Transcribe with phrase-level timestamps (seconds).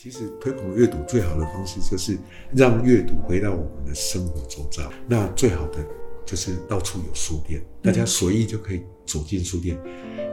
[0.00, 2.16] 其实推广阅读最好的方式就是
[2.54, 4.88] 让阅读回到我们的生活周遭。
[5.08, 5.84] 那最好的
[6.24, 9.76] 就是到处有书店，大家随意就可以走进书店。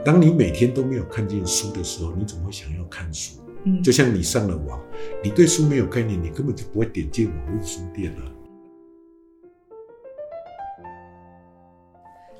[0.04, 3.40] 当你每天都没有看见书的时候，你怎么会想要看书？
[3.64, 4.80] 嗯就像你上了网，
[5.20, 8.22] 你对书没有概念，你根本就不会点进网络书店啊。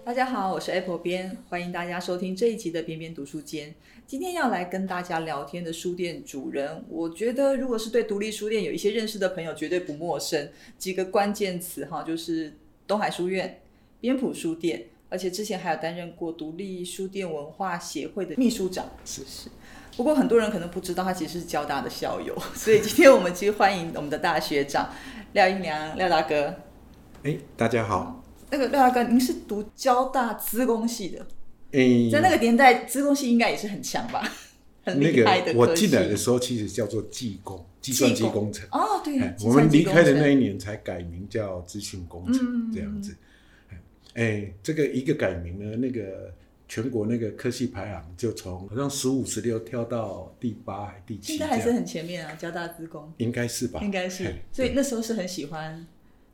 [0.07, 3.75] 大家好，我是 Apple 边，欢迎大家收听这一集的边边读书间。
[4.07, 10.49] 今天要来跟大家聊天的书店主人，我觉得如果是对独立书店有一些认识的朋友，绝对不陌生。
[10.79, 12.57] 几个关键词哈，就是
[12.87, 13.61] 东海书院、
[14.01, 18.89] 边埔书店，而且之前还有担任过独立书店文化协会的秘书长。
[19.05, 19.49] 是是。
[19.97, 24.89] 不过很多人可能不知道，他其实是交大的校友， 所以今天我们其实欢迎我们的大学长
[25.33, 26.55] 廖英良廖大哥。
[27.25, 28.16] 哎，大家好。
[28.51, 31.27] 那个廖大哥，您是读交大资工系的，
[31.73, 34.21] 哎，在那个年代，资工系应该也是很强吧，
[34.85, 38.67] 很那厉害的个我进来的时候，其实叫做技工，计算机工程。
[38.71, 43.17] 哦，对我们离开的那一年才改名叫资讯工程嗯这样子。
[43.71, 43.79] 哎
[44.15, 46.33] 哎，这个一个改名呢，那个
[46.69, 53.13] 全国那个科系排行就从好像十五、十六跳到第八还第七现在还是很前面啊，交大资工。
[53.19, 53.81] 应该是吧？
[53.83, 55.87] 应该是，所以那时候是很喜欢，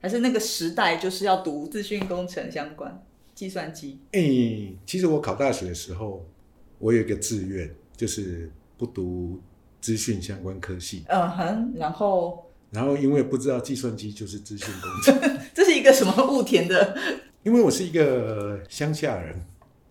[0.02, 3.02] 还是那个时代就是要读资讯工程相关，
[3.34, 4.20] 计算机，哎，
[4.84, 6.26] 其实我考大学的时候，
[6.78, 9.40] 我有一个志愿，就是不读
[9.80, 12.44] 资讯相关科系，嗯哼，然后？
[12.72, 15.38] 然后因为不知道计算机就是资讯工程。
[15.54, 16.96] 这是一个什么雾田的，
[17.44, 19.40] 因为我是一个乡下人，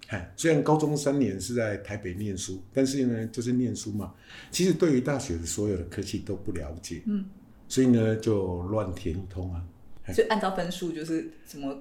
[0.07, 4.13] 哎，虽然高中三年是在台北念书，但是呢，就是念书嘛，
[4.49, 7.23] 其实对于大学的所有的科系都不了解，嗯，
[7.67, 9.63] 所以呢就乱填一通啊。
[10.13, 11.71] 就按照分数就是怎么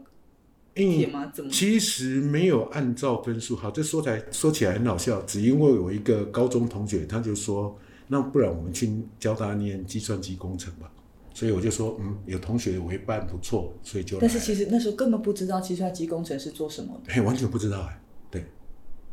[0.76, 1.30] 嗯填吗？
[1.34, 1.50] 怎么？
[1.50, 7.76] 其实没有按照分数，好，这说起来说起来很好笑，只因为有一个高中同学，他就说，
[8.08, 10.90] 那不然我们去教大念计算机工程吧。
[11.32, 14.18] 所以我就说，嗯，有同学为伴不错，所以就。
[14.18, 18.00] 但是其实那时候根本不知道计算机工程是做什么的，哎，完全不知道哎，
[18.30, 18.44] 对。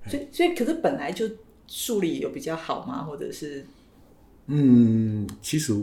[0.07, 1.29] 所以所以可是本来就
[1.67, 3.03] 数理有比较好吗？
[3.03, 3.65] 或者是
[4.47, 5.73] 嗯，其实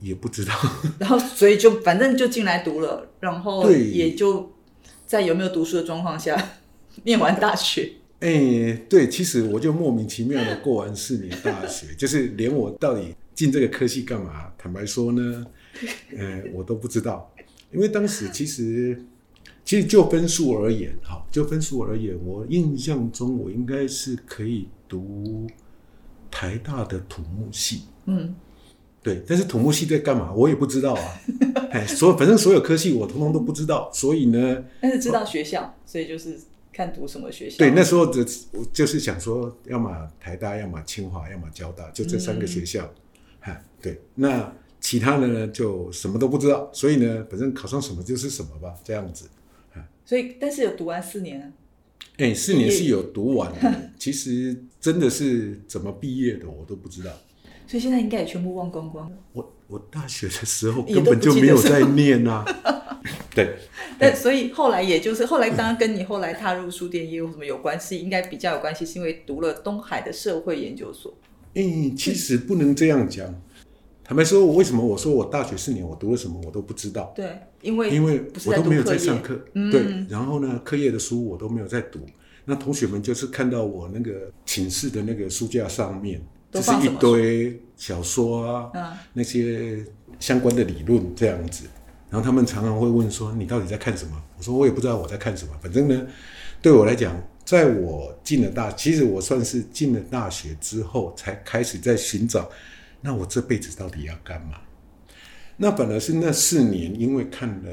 [0.00, 0.54] 也不知道。
[0.98, 4.52] 然后所以就反正就进来读了，然后也就
[5.06, 6.52] 在有没有读书的状况下
[7.04, 7.92] 念完大学。
[8.20, 15.46] 哎、对，其实我就莫名其妙的过完四年大学， 就是连我到底进这个科系干嘛，坦白说呢，
[16.14, 17.32] 呃，我都不知道，
[17.72, 19.02] 因为当时其实，
[19.64, 25.46] 其实就分数而言，哈，就分数而言，我印象中我应该是可以读
[26.30, 28.34] 台大的土木系，嗯，
[29.02, 31.20] 对，但是土木系在干嘛，我也不知道啊，
[31.72, 36.38] 哎，所反正所有科系我通通都不知道，所以呢，但是知道学校，所以就是
[36.72, 37.56] 看读什么学校。
[37.58, 42.92] 对，那时候的我就是想说，要么台大，要么清华，要么交大，就这三个学校。
[43.40, 49.26] 哈、对，那其他的呢就什么都不知道，所以呢，反正考上什么就是什么吧，这样子。
[50.04, 51.52] 所以但是有读完四年啊，
[52.18, 57.10] 哎，四年是有读完的，其实真的是怎么毕业的我都不知道。
[57.70, 59.16] 所以现在应该也全部忘光光了。
[59.32, 62.44] 我我大学的时候根本就没有在念啊。
[63.32, 63.58] 对，
[63.96, 71.14] 但所以后来也就是后来，当然跟你后来踏入书店业有什么有关系，应该比较有关系，是因为读了东海的社会研究所。
[71.54, 73.32] 嗯，其实不能这样讲。
[74.02, 77.12] 坦白说，我为什么我说我大学四年我读了什么我都不知道？
[77.14, 82.00] 对，因为因为我都没有在上课，嗯对，然后呢，课业的书我都没有在读。
[82.46, 86.20] 那同学们就是看到我那个寝室的那个书架上面，
[86.50, 89.84] 就是一堆小说啊，嗯那些
[90.18, 91.66] 相关的理论这样子。
[92.10, 95.54] 然后他们常常会问说：“你到底在看什么？”我说：“我也不知道我在看什么。
[95.62, 96.06] 反正呢，
[96.60, 102.50] 对我来讲，在我进了大，其实我算是进了大学之后，才开始在寻找，
[103.00, 104.58] 那我这辈子到底要干嘛？
[105.56, 107.70] 那本来是那四年，因为看了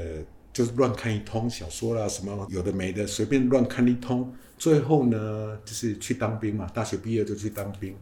[0.52, 7.92] 就是乱看一通小说啦，什么有的没的，随便乱看一通，最后呢就是去当兵嘛，大学毕业就去当兵。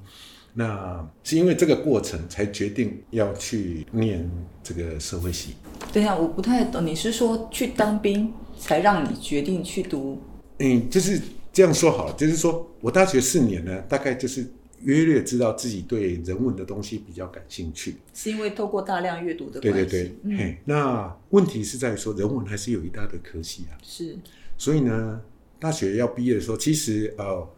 [0.58, 4.26] 那是因为这个过程才决定要去念
[4.62, 5.54] 这个社会系。
[5.92, 10.18] 等一下，我不太懂，你是说去当兵才让你决定去读？
[10.58, 11.20] 嗯，就是
[11.52, 14.50] 这样说好了，就是说我大学四年呢，大概就是
[14.80, 17.96] 约略知道自己对人文的东西比较感兴趣。
[18.14, 19.90] 是因为透过大量阅读的对关系？
[19.90, 23.76] 对对，嗯，嘿，那问题是在于说人文还是有一大堆科系啊。
[23.82, 24.16] 是
[24.56, 25.20] 所以呢，
[25.58, 27.55] 大学要毕业的时候，其实呃，好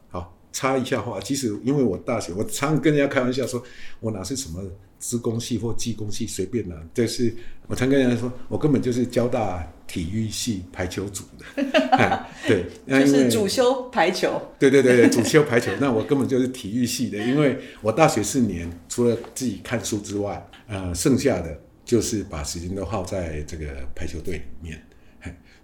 [0.59, 3.63] 插一下话，其实因为我大学，我常常跟人家开玩笑说，
[4.01, 4.61] 我哪是什么
[4.99, 7.33] 资工系或技工系，随便拿，就是
[7.69, 11.63] 我常跟人家说，我根本就是交大体育系排球组的，
[11.97, 24.83] 哎对，那因为就是主修排球，对对对对， 主修排球，那我根本就是体育系的，因为我大学四年除了自己看书之外，呃，剩下的就是把时间都耗在这个排球队里面。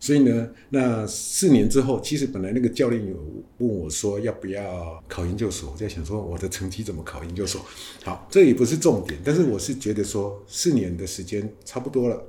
[0.01, 3.17] 所以呢，那四年之后，其实本来那个教练有
[3.59, 7.65] 问我说要不要考研究所，我在想说我的成绩怎么考研究所？
[8.03, 12.23] 好，这也不是重点，但是我是觉得说四年的时间差不多了。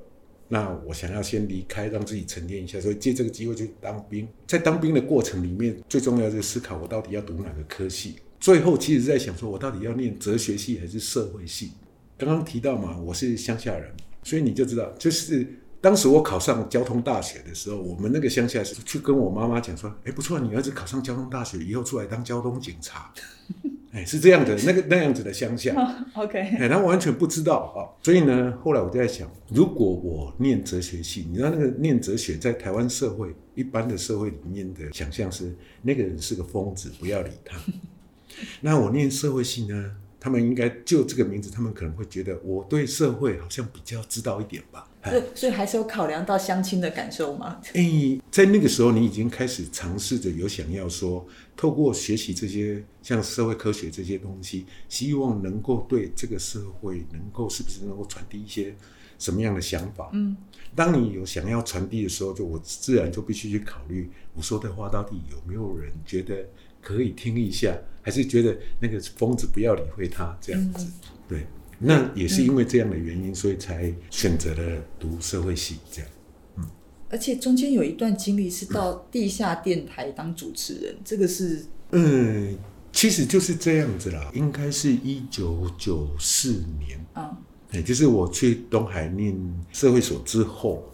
[0.47, 4.27] 那我想要先离开，让自己沉淀一下，所以借这个机会去当兵。
[4.45, 8.18] 在当兵的过程里面，最重要就是思考我到底要读哪个科系。
[8.39, 11.71] 最后其实是在想说，我到底要念哲学系还是社会系？
[12.15, 13.91] 刚刚提到嘛，我是乡下人，
[14.23, 15.47] 所以你就知道，就是
[15.85, 23.13] 当时我考上交通大学的时候，我们那个乡下是去跟我妈妈讲说，哎，不错，你儿子考上交通大学，以后出来当交通警察。
[23.93, 25.75] 哎，是这样的，那个那样子的乡下。
[26.15, 37.59] OK， 哎，他完全不知道啊、所以呢，后来我就在想，如果我念哲学系，你知道那个念哲学在台湾社会一般的社会里面的想象是，那个人是个疯子，不要理他。
[38.59, 39.91] 那我念社会系呢，
[40.25, 44.89] 他们应该就这个名字，他们可能会觉得我对社会好像比较知道一点吧。
[45.01, 47.62] 哎所以还是有考量到相亲的感受吗？
[47.75, 51.24] 哎，在那个时候，你已经开始尝试着有想要说，
[51.56, 58.75] 透过学习这些像社会科学这些东西，希望能够对这个社会能够是不是能够传递一些
[59.19, 60.10] 什么样的想法？
[60.13, 60.36] 嗯，
[60.74, 66.50] 当你有想要传递的时候，就我自然就必须去考虑，我说的话到底有没有人觉得
[66.81, 70.86] 可以听一下，还是觉得那个疯子不要理会他这样子？
[71.28, 71.48] 对，
[71.80, 76.12] 那也是因为这样的原因，所以才选择了读社会系这样。
[76.57, 76.63] 嗯。
[77.10, 82.56] 而且中间有一段经历是到地下电台当主持人，这个是嗯，
[82.92, 87.36] 其实就是这样子啦，应该是一九九四年，啊，
[87.72, 89.36] 也就是我去东海念
[89.72, 90.88] 社会所之后，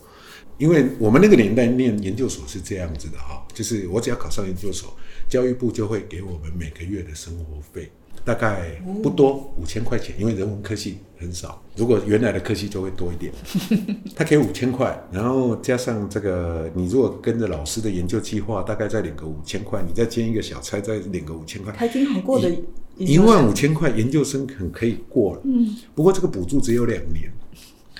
[0.57, 4.95] 因为我们那个年代念研究所是这样子的哈，就是我只要考上研究所，
[5.31, 7.89] 教育部就会给我们每个月的生活费，
[8.25, 13.31] 大概不多，五千块钱，因为人文科系很少，如果原来的科系就会多一点。
[14.13, 22.53] 他给五千块，然后加上这个，你如果跟着老师的研究计划，大概再领个五千块，你再兼一个小差，再领个五千块，还挺好过的
[22.97, 25.41] 一万五千块，研究生很可以过了。
[25.45, 27.31] 嗯不过这个补助只有两年，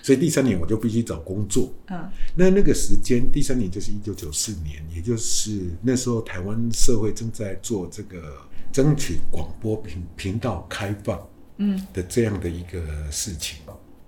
[0.01, 1.71] 所以第三年我就必须找工作。
[1.89, 8.37] 嗯那那个时间，第三年就是一九九四年，也就是那时候台湾社会正在做这个
[8.71, 11.19] 争取广播频频道开放
[11.57, 12.81] 嗯的这样的一个
[13.11, 13.59] 事情。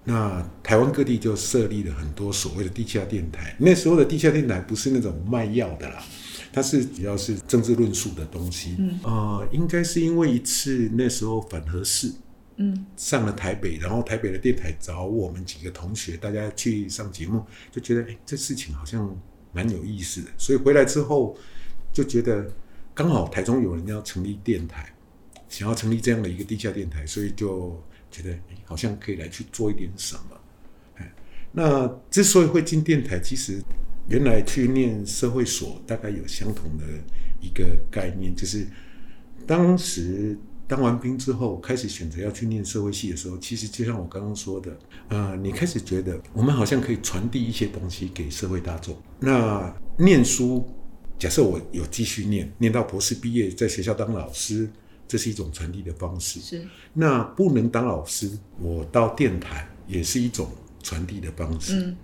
[0.05, 3.55] 那台湾各地就设立了很多所谓的地下电台。
[3.57, 6.03] 那时候的地下电台不是那种卖药的啦，
[6.51, 8.75] 它是主要是政治论述的东西。
[8.79, 12.11] 嗯呃，应该是因为一次那时候反核事
[12.57, 19.15] 嗯上了台北，然后台北的电台找我们几个同学，大家去上节目，就觉得哎，这事情好像
[19.51, 21.35] 蛮有意思的，所以回来之后
[21.91, 22.51] 就觉得
[22.93, 24.93] 刚好台中有人要成立电台，
[25.49, 30.39] 想要成立这样的一个地下电台，所以就觉得哎，好像可以来去做一点什么。
[30.95, 31.13] 哎，
[31.51, 33.61] 那之所以会进电台，其实
[34.09, 36.83] 原来去念社会所，大概有相同的
[37.41, 38.67] 一个概念，就是
[39.47, 44.77] 当时当完兵之后，开始选择要去念社会系的时候，其实就像我刚刚说的，
[45.09, 48.95] 呃，你开始觉得我们好像可以传递一些东西给社会大众。
[49.19, 50.65] 那念书，
[51.19, 54.69] 假设我有继续念，念到博士毕业，在学校当老师，
[55.07, 56.39] 这是一种传递的方式。
[56.39, 60.49] 是那不能当老师，我到电台也是一种
[60.81, 61.79] 传递的方式。
[61.79, 61.97] 嗯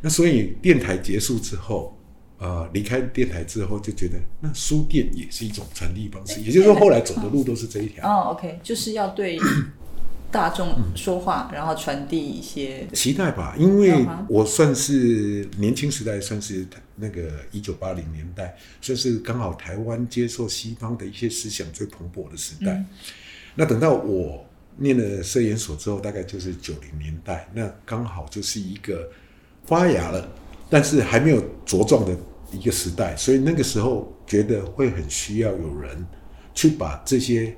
[0.00, 1.97] 那所以电台结束之后，
[2.38, 6.40] 呃，离开电台之后，就觉得那书店也是一种传递方式。
[6.40, 8.08] 也就是说，后来走的路都是这一条。
[8.08, 9.38] 哦，OK，就是要对
[10.30, 16.66] 大众说话，然后传递一些期待吧，因为我算是年轻时代，算是
[16.96, 22.72] 那个一九八零年代，算是刚好台湾接受西方的一些思想最蓬勃的时代。
[22.72, 22.86] 嗯
[23.60, 29.10] 那等到我念了社研所之后，大概就是九零年代，那刚好就是一个
[29.64, 30.30] 发芽了，
[30.70, 32.16] 但是还没有茁壮的
[32.52, 36.06] 一个时代，所以那个时候觉得会很需要有人
[36.54, 37.56] 去把这些，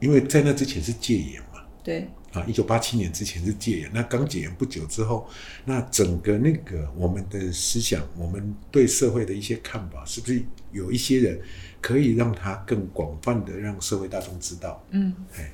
[0.00, 1.60] 因为在那之前是戒严嘛。
[1.82, 5.28] 对啊，一九八七年之前是戒严，那刚戒严不久之后，
[5.64, 10.40] 那整个那个我们的思想，我们对社会的一些看法，是不是
[10.70, 11.40] 有一些人
[11.80, 14.84] 可以让他更广泛的让社会大众知道？
[14.90, 15.52] 嗯哎，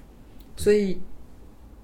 [0.56, 1.00] 所以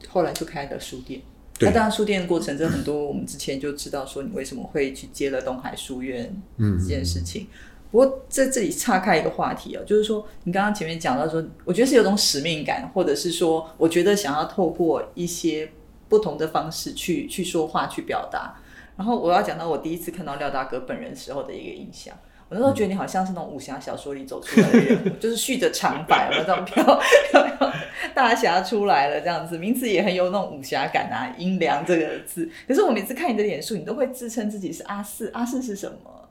[0.09, 1.23] 后来就开了书店。
[1.63, 7.47] 对那当然，书店的过程，这很多我们之前就知道说你为什么会去接了东海书院嗯这件事情。
[7.91, 15.71] 不过在这里岔开一个话题哦，就是说你刚刚前面讲到说，我觉得是有种使命感，或者是说，我觉得想要透过一些
[16.09, 18.57] 不同的方式去去说话、去表达。
[18.97, 22.15] 然后我要讲到我第一次看到廖大哥本人时候的一个印象。
[22.53, 26.85] 我那时候觉得你好像是那种武侠小说里走出来的人物， 就是蓄着长发，有没有这种飘
[27.31, 27.73] 飘飘
[28.15, 32.47] 大侠出来了这样子，名字也很有那种武侠感啊，阴凉这个字。
[32.69, 36.29] 可是我每次看你的脸书，你都会自称自己是阿四，阿四是什么？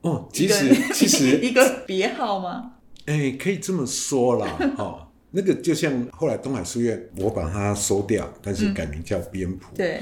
[0.00, 2.76] 哦，其实其实 一个别号吗？
[3.04, 9.74] 哎，可以这么说啦，哦，那个就像后来东海书院，我把它收掉，但是改名叫边谱。
[9.76, 10.00] 对，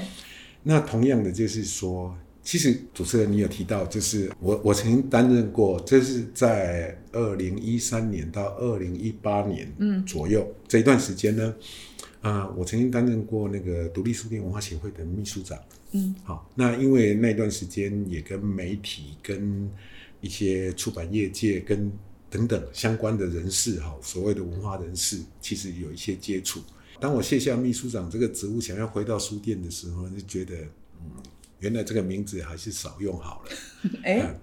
[0.63, 2.15] 那同样的就是说。
[2.43, 9.73] 其实主持人，你有提到，就是我我曾经担任过，这是在二零一三年到二零一八年
[10.05, 11.55] 左右这一段时间呢，
[12.19, 15.57] 啊，我曾经担任过那个独立书店文化协会的秘书长。
[15.91, 19.69] 嗯，好，那因为那段时间也跟媒体、跟
[20.19, 21.89] 一些出版业界、跟
[22.29, 26.59] 等等相关的人士，哈，所谓的文化人士，其实有一些接触。
[26.99, 30.55] 当我卸下秘书长这个职务，想要回到书店的时候，就觉得，
[30.99, 31.23] 嗯。
[31.63, 33.51] 原来这个名字还是少用好了。
[34.03, 34.35] 哎，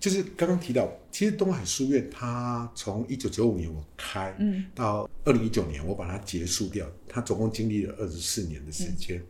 [0.00, 9.22] 就是刚刚提到，其实东海书院它从一九九五年我开，嗯，到二零一九年我把它结束掉，它总共经历了二十四年的时间。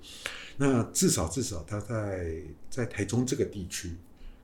[0.56, 2.36] 那至少至少，它在
[2.70, 3.96] 在台中这个地区，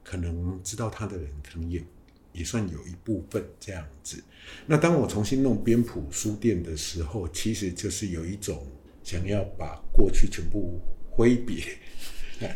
[0.02, 1.84] 可能知道它的人，可能也
[2.32, 4.20] 也算有一部分这样子。
[4.66, 8.66] 那当我重新弄编谱书店的时候，其实就是有一种
[9.04, 11.62] 想要把过去全部挥别。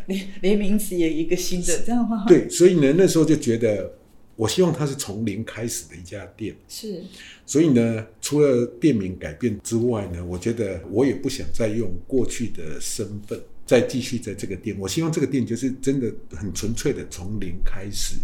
[0.07, 2.25] 连连 名词也一个新的这样吗？
[2.27, 3.93] 对，所以呢，那时候就觉得，
[4.35, 6.55] 我希望它是从零开始的一家店。
[6.67, 7.03] 是，
[7.45, 14.75] 所以呢，除了店名改变之外呢，我觉得我也不想再用过去的身份再继续在这个店。
[14.79, 18.15] 我希望这个店就是真的很纯粹的从零开始。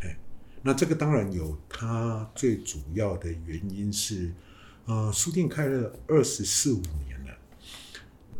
[0.00, 0.16] 哎，
[0.62, 4.30] 那这个当然有它最主要的原因是，
[4.86, 7.17] 呃，书店开了二十四五年。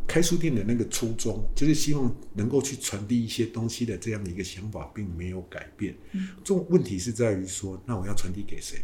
[0.08, 5.94] 开书店的那个初衷，就是希望能够去传递一些东西的这样的一个想法，并没有改变。
[6.42, 8.78] 这种问题是在于说，那我要传递给谁？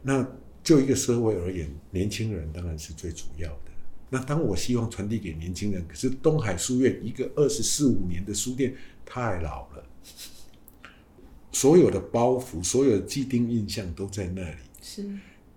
[0.00, 0.24] 那
[0.62, 3.72] 就一个社会而言，年轻人当然是最主要的。
[4.10, 8.72] 那当我希望传递给年轻人，可是东海书院一个二十四五年的书店
[9.04, 9.84] 太老了，
[11.50, 14.56] 所有的包袱、所有的既定印象都在那里。
[14.80, 15.04] 是。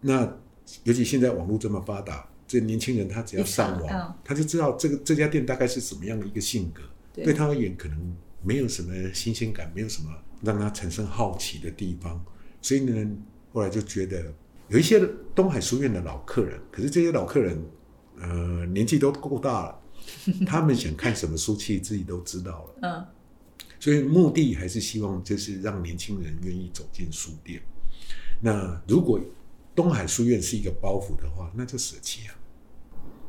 [0.02, 0.38] 那
[0.84, 2.28] 尤其现在网络这么发达。
[2.48, 6.82] 这年轻人他只要上网，他就知道这个这家店大概是什么样的一个性格。
[7.14, 10.10] 对他而言，可能没有什么新鲜感，没有什么
[10.42, 12.24] 让他产生好奇的地方。
[12.62, 13.12] 所以呢，
[13.52, 14.34] 后来就觉得
[14.70, 15.00] 有一些
[15.34, 17.60] 东海书院的老客人，可是这些老客人，
[18.20, 19.82] 呃，年纪都够大了，
[20.46, 22.76] 他们想看什么书，其实自己都知道了。
[22.84, 23.06] 嗯，
[23.80, 27.62] 所以目的还是希望就是让年轻人愿意走进书店。
[28.40, 29.20] 那如果
[29.78, 32.34] 东海书院是一个包袱的话，那就舍弃啊。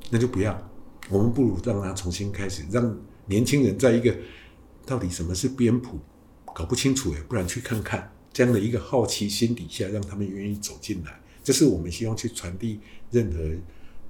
[0.08, 0.70] 那就不要，
[1.10, 4.16] 我们不如让他重新开始，让年轻人在一个
[4.86, 5.98] 到底什么是编谱
[6.54, 11.20] 搞不清楚哎，不然去看看这样的一个好奇心底下，让他们愿意走进来。
[11.44, 13.46] 这是我们希望去传递任何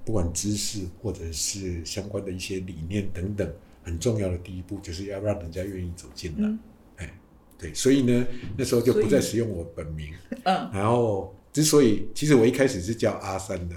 [0.05, 3.53] 不管知识或者是相关的一些理念等等
[3.83, 7.05] 很重要的第一步，就是要让人家愿意走进来。
[7.05, 7.19] 哎，
[7.59, 8.25] 对，所以呢，
[8.57, 10.15] 那时候就不再使用我本名，
[10.45, 11.35] 嗯，然后。
[11.59, 13.75] 之所以，其实我一开始是叫阿三的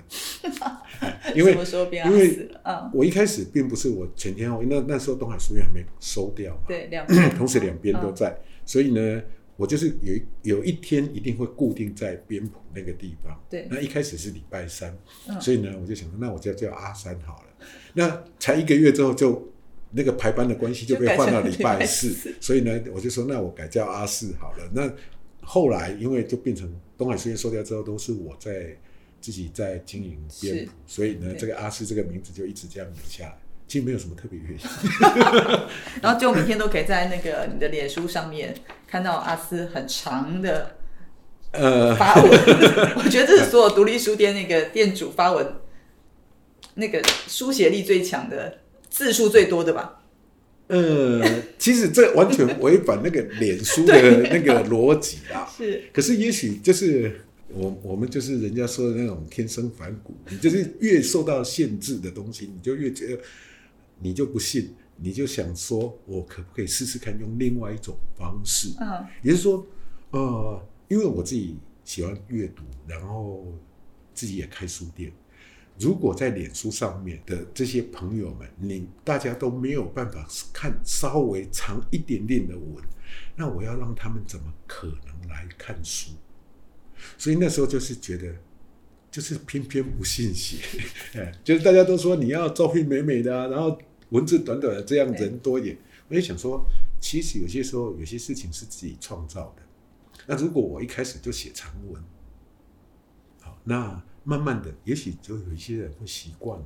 [1.33, 1.57] 因为
[2.05, 2.47] 因为
[2.93, 9.19] 我一开始并不是我全天候，那那时候东海书院还没收掉嘛，对，两 同时两边都在，所以呢，
[9.57, 10.13] 我就是有
[10.57, 14.95] 有一天一定会固定在边埔那个地方，对，那一开始是礼拜三，
[15.39, 19.51] 所以呢，我就想说，那我就叫阿三好了，那才一个月之后就
[19.89, 24.87] 那个排班的关系就被换到礼拜四，所以呢，我就说那我改叫阿四好了，那。
[25.43, 26.71] 后来，因为就变成
[27.01, 28.77] 东海书院收掉之后，都是我在
[29.19, 33.37] 自己在经营编谱，所以呢，这个阿斯这个名字就一直这样留下来。
[33.67, 34.59] 其实没有什么特别原因。
[35.99, 38.53] 然后就每天都可以在那个你的脸书上面
[38.85, 40.75] 看到阿斯很长的
[41.53, 42.29] 呃发文。
[42.97, 45.55] 我觉得这是所有独立书店那个店主发文
[46.75, 50.00] 那个书写力最强的字数最多的吧。
[50.71, 55.45] 呃，其实这完全违反那个脸书的那个逻辑啊。
[55.57, 63.21] 是，可是也许就是我我们就是人家说的那种天生反骨，你就是越受到限制的东西，你就越觉得
[63.99, 68.69] 你就不信，你就想说我可不可以试试看用另外一种方式？
[68.79, 69.67] 嗯，也就是说，
[70.11, 73.45] 呃，因为我自己喜欢阅读，然后
[74.13, 75.11] 自己也开书店。
[75.81, 82.83] 如果在脸书上面的这些朋友们，你大家都没有办法看稍微长一点点的文，
[83.35, 86.11] 那我要让他们怎么可能来看书？
[87.17, 88.31] 所以那时候就是觉得，
[89.09, 90.57] 就是偏偏不信邪，
[91.43, 93.75] 就是大家都说你要照片美美的，然后
[94.09, 95.75] 文字短短的，这样人多一点。
[96.07, 96.63] 我就想说，
[96.99, 99.63] 其实有些时候有些事情是自己创造的。
[100.27, 102.03] 那如果我一开始就写长文，
[103.39, 106.65] 好，那慢慢的，也许就有一些人会习惯了。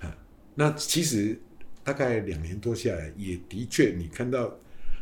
[0.00, 0.16] 啊，
[0.54, 1.38] 那其实
[1.82, 4.56] 大概两年多下来，也的确你看到，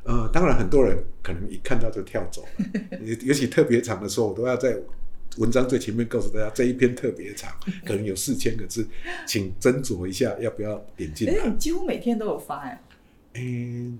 [0.04, 4.76] 呃，当然很多人可能一看到就跳走了， 尤尤其特别长的时候，我都要在
[5.38, 7.50] 文章最前面告诉大家，这一篇特别长，
[7.86, 8.86] 可能有四千个字，
[9.26, 11.48] 请斟酌一下要不要点进哎，来。
[11.48, 12.82] 你几乎每天都有发哎，
[13.34, 13.98] 嗯，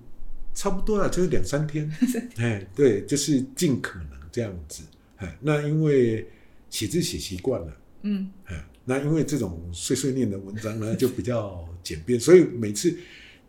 [0.53, 1.91] 差不多了，就是两三天。
[2.37, 4.83] 哎，对，就是尽可能这样子。
[5.17, 6.27] 哎，那因为
[6.73, 12.97] 写字写习惯了，嗯哎，那因为这种碎碎念的文章呢，就比较简便，所以每次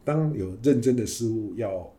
[0.05, 1.91] 当有认真的事物要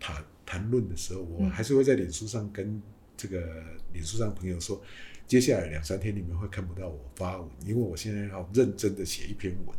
[0.00, 2.80] 谈谈论的时候，我嗯还是会在脸书上跟
[3.14, 4.82] 这个脸书上朋友说，
[5.26, 9.76] 接下来两三天你们会看不到我发文，因为我现在要认真的写一篇文。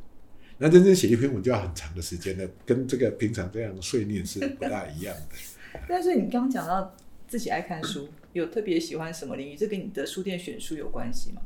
[0.60, 5.36] 那认真写一篇文就要很长的时间了，跟这个平常这样碎念是不大一样的。
[5.90, 6.96] 但是你刚刚讲到
[7.32, 9.56] 自己爱看书，有特别喜欢什么领域？
[9.56, 11.42] 这跟你的书店选书有关系吗？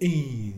[0.00, 0.52] 嗯，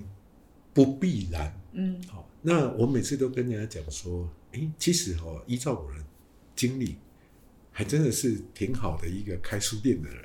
[0.74, 1.56] 不必然。
[1.70, 6.04] 嗯好，那我每次都跟人家讲说，诶，其实哦，依照我的
[6.56, 6.96] 经历，
[7.70, 10.24] 还真的是挺好的一个开书店的人，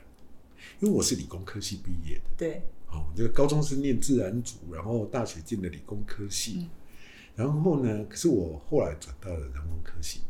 [0.79, 2.23] 因为我是理工科系毕业的。
[2.35, 6.69] 对，哦，这个高中是念自然组，然后大学进了理工科系，嗯
[7.35, 10.21] 然后呢，可是我后来转到了人文科系，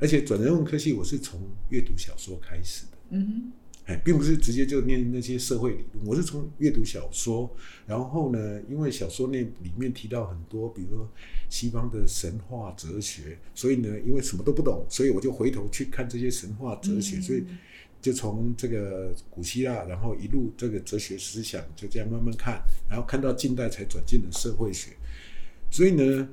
[0.00, 1.40] 而且转人文科系我是从
[1.70, 2.98] 阅读小说开始的。
[3.10, 3.52] 嗯
[3.86, 7.50] 哎，并不是直接就念那些社会理论，我是从阅读小说，
[7.86, 11.10] 然后呢，因为小说那里面提到很多，比如说
[11.48, 17.22] 西方的神话哲学，所以呢，因为什么都不懂，所以我就回头去看这些神话哲学，嗯。
[17.22, 17.44] 所以
[18.02, 24.90] 就从这个古希腊，然后一路这个哲学思想就这样慢慢看，然后看到近代才转进了社会学，
[25.70, 26.28] 所以呢，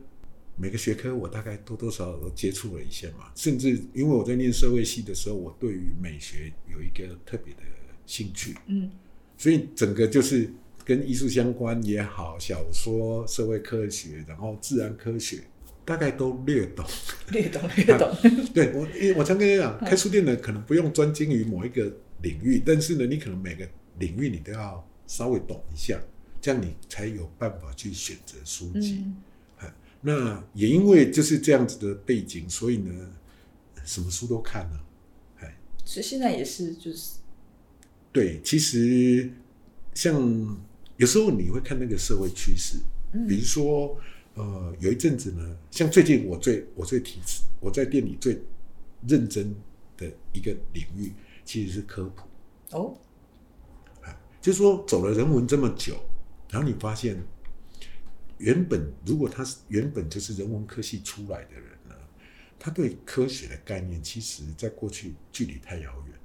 [0.57, 7.61] 每个学科我大概多多少少都接触了一些嘛，甚至因为我在念社会系的时候，我对于美学有一个特别的
[8.05, 8.89] 兴趣，嗯
[9.37, 10.49] 所以整个就是
[10.85, 15.41] 跟艺术相关也好，小说、社会科学，然后自然科学，
[15.83, 16.85] 大概都略懂。
[17.31, 18.15] 略懂 略懂。
[18.53, 21.91] 对我，因为我常跟你讲，开书店的可能不用专精于某一个
[22.21, 23.67] 领域，但是呢，你可能每个
[23.99, 25.99] 领域你都要稍微懂一下，
[26.39, 29.03] 这样你才有办法去选择书籍。
[29.05, 29.15] 嗯
[30.07, 32.93] 那也因为就是这样子的背景，所以呢，
[33.83, 34.85] 什么书都看了。
[35.39, 37.15] 哎，所以现在也是就是
[38.11, 39.27] 对，其实
[39.95, 40.15] 像
[40.97, 42.77] 有时候你会看那个社会趋势，
[43.13, 43.97] 嗯比如说，
[44.35, 47.19] 呃，有一阵子呢，像最近我最我最提
[47.59, 48.39] 我在店里最
[49.07, 49.55] 认真
[49.97, 51.11] 的一个领域，
[51.43, 52.77] 其实是科普。
[52.77, 52.95] 哦，
[54.39, 55.95] 就是说，走了人文这么久，
[56.51, 57.17] 然后你发现，
[58.37, 61.95] 原本如果他是原本就是人文科系出来的人呢，
[62.59, 66.17] 他对科学的概念，其实在过去距离太遥远。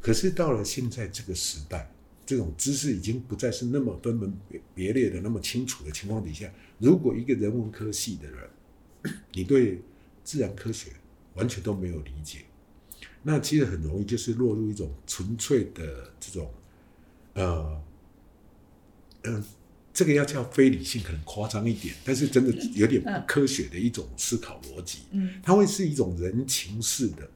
[0.00, 1.90] 可是到了现在这个时代，
[2.24, 8.50] 这种知识已经不再是那么分门别别列的那么清楚的情况底下，如果一个人文科系的人，
[9.32, 9.80] 你对
[10.22, 10.92] 自然科学
[11.34, 12.40] 完全都没有理解，
[13.22, 16.52] 那其实很容易就是落入一种纯粹的这种，
[17.34, 17.82] 呃，
[19.22, 19.44] 嗯、
[19.98, 25.00] 这个要叫非理性，可能夸张一点，但是真的有点不科学的一种思考逻辑。
[25.10, 27.28] 嗯它会是一种人情式的，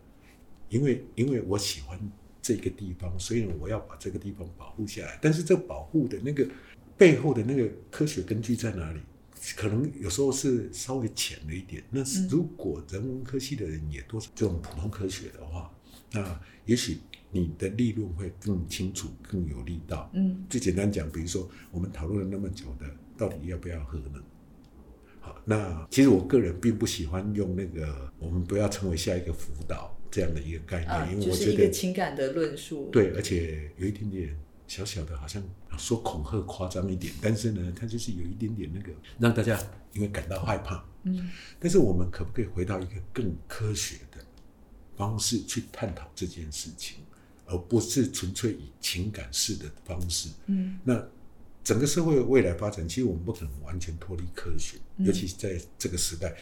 [0.68, 1.98] 因为因为我喜欢
[2.40, 5.18] 这个地方，所以，我要把这个地方保护下来。
[5.20, 6.46] 但是这保护的那个
[6.96, 9.00] 背后的那个科学根据在哪里？
[9.56, 11.82] 可能有时候是稍微浅了一点。
[11.90, 15.68] 那是嗯如果人文科系的人也都是这种普通科学的话，
[16.12, 16.98] 那也许
[17.32, 20.08] 你的利润会更清楚、更有力道。
[20.12, 24.22] 嗯最简单讲，比如说我们讨论了那么久的，到底要不要核能？
[25.20, 35.42] 好，那其实我个人并不喜欢用那个“我们不要成为下一个辅导”这样的一个概念，啊，因为就是一个我觉得情感的论述。，对，而且有一点点小小的，好像
[35.78, 39.58] 说恐吓夸张一点，但是呢，它就是有一点点那个让大家
[39.92, 40.84] 因为感到害怕。
[41.04, 44.18] 嗯但是我们可不可以回到一个更科学的
[44.96, 46.98] 方式去探讨这件事情，
[47.46, 50.28] 而不是纯粹以情感式的方式？
[50.46, 51.06] 嗯那
[51.64, 56.34] 整个社会的未来发展，其实我们不可能完全脱离科学，嗯尤其是在这个时代，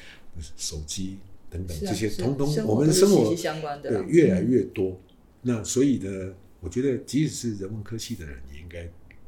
[0.56, 1.18] 手机
[1.50, 4.98] 等等这些，是通通我们生活息息相关的啦对越来越多。
[5.42, 8.82] 那所以呢，我觉得即使是人文科系的人，也应该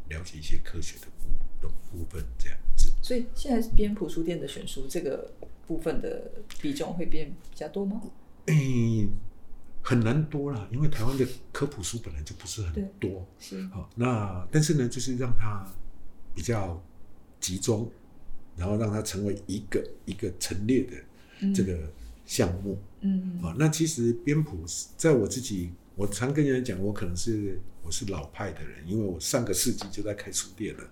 [0.09, 2.91] 了解一些科学的部分，这样子。
[3.03, 5.33] 所以现在编谱书店的选书这个
[5.67, 6.31] 部分的
[6.61, 8.01] 比重会变比较多吗？
[8.47, 9.09] 诶、
[9.83, 13.27] 很难多了，因为台湾的科普书本来就不是很多。
[13.39, 15.67] 是，好，那但是呢，就是让它
[16.35, 16.81] 比较
[17.41, 17.91] 集中，
[18.57, 20.93] 然后让它成为一个一个陈列的
[21.41, 21.93] 嗯这个
[22.25, 22.79] 项目。
[23.01, 30.85] 嗯啊，那其实编谱是在我自己，我常跟人家讲，我可能是我是老派的人，因为我上个世纪就在开书店了，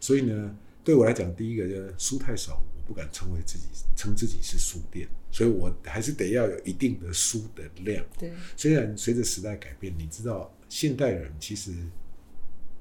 [0.00, 8.04] 所以呢，对我来讲，第一个就是书太少，我不敢称为自己称自己是书店，所以我还是得要有一定的书的量。
[8.18, 11.72] 对，虽然随着时代改变，你知道现代人其实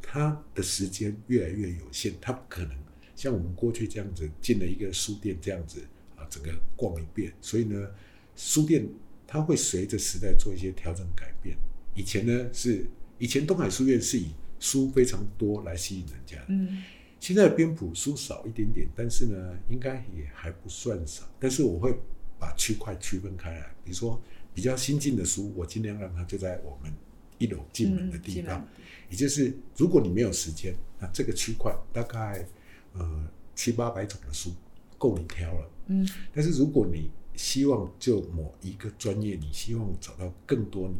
[0.01, 2.71] 他的时间越来越有限，他不可能
[3.15, 5.79] 像我们过去这样子进了一个书店这样子
[6.15, 7.31] 啊，整个逛一遍。
[7.39, 7.87] 所以呢，
[8.35, 8.83] 书店
[9.27, 11.55] 它会随着时代做一些调整改变。
[11.93, 12.83] 以前呢是
[13.19, 16.81] 以前东海书院是以书非常多来吸引人家的，嗯
[17.19, 21.23] 现在的编谱书少一点点，但是呢，应该也还不算少。
[21.39, 21.93] 但是我会
[22.39, 24.19] 把区块区分开来，比如说
[24.53, 26.93] 比较新进的书，我尽量让它就在我们
[27.37, 28.67] 一楼进门的地方，嗯
[29.09, 32.47] 也就是如果你没有时间，那这个区块大概
[32.93, 34.51] 呃七八百种的书
[34.97, 35.71] 够你挑了。
[35.87, 40.95] 嗯但是如果你希望就某一个专业，你希望找到更多你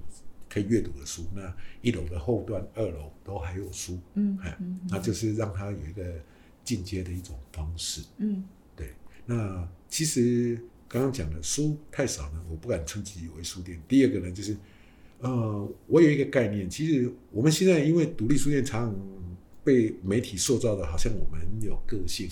[0.50, 6.04] 可以阅读的书，那一楼的后段、二楼都还有书，嗯哎嗯那就是让它有一个
[6.64, 8.02] 进阶的一种方式。
[8.18, 8.44] 嗯
[8.76, 8.94] 对，
[9.26, 13.80] 那其实刚刚讲的书太少呢，我不敢称自己为书店。
[13.88, 14.58] 第二个呢，就是
[15.20, 18.96] 呃，我有一个概念，其实我们现在因为独立书店常常
[19.64, 22.28] 被媒体塑造的，好像我们有个性，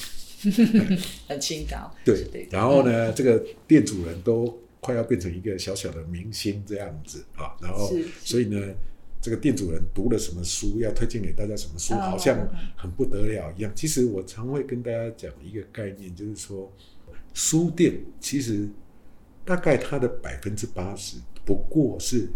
[1.27, 7.91] 很清高，对对，然后呢，这个店主人都快要变成一个小小的明星这样子啊，然后
[8.23, 8.59] 所以呢，
[9.21, 13.71] 这个店主人读了什么书，要推荐给大家什么书，哦好像很不得了一样。
[13.75, 16.71] 其实我常会跟大家讲一个概念，就是说，
[17.33, 18.69] 书店其实
[19.43, 22.29] 大概它的百分之八十不过是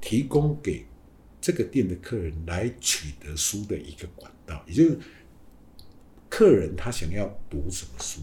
[0.00, 0.84] 提供给
[1.40, 4.98] 这个店的客人来取得书的一个管道，也就是
[6.28, 8.20] 客人他想要读什么书，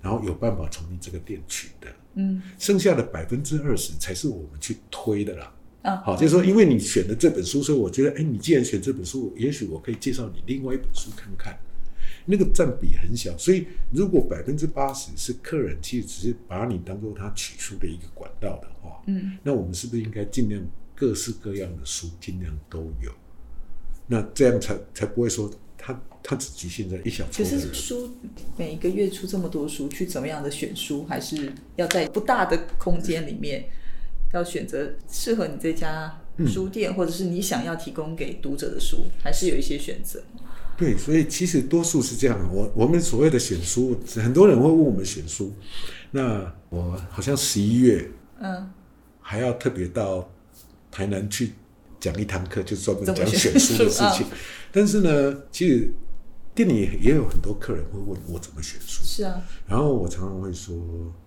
[0.00, 5.54] 然后有办法从你这个店取得，嗯剩下的百分之二十才是我们去推的啦。
[5.82, 11.58] 啊，好，就是说，因为你选的这本书，所以我觉得，哎，你既然选这本书，也许我可以介绍你另外一本书看看。
[12.24, 20.62] 那个占比很小，所以如果百分之八十是客人，其实只是把你当做他取书的一个管道的话，嗯那我们是不是应该尽量
[20.94, 23.10] 各式各样的书尽量都有？
[24.06, 25.50] 那这样才才不会说
[25.84, 27.50] 他他只局限在一小撮可。
[27.50, 28.16] 是书
[28.56, 33.64] 每一个月出这么多书，去怎么样的选书，还是要在不大的空间里面，
[34.32, 40.22] 要选择适合你这家书店，或者是你想要提供给读者的书，还是有一些选择。
[40.78, 42.48] 对，所以其实多数是这样。
[42.52, 45.52] 我我们所谓的选书，很多人会问我们选书。
[46.12, 48.08] 那我好像十一月
[48.40, 48.70] 嗯，
[49.20, 50.30] 还要特别到
[50.90, 51.52] 台南去
[52.00, 54.26] 讲一堂课，就专门讲选选书的事情。
[54.72, 55.92] 但是呢，其实
[56.54, 60.74] 店里也有很多客人会问我怎么选书，是啊，然后我常常会说，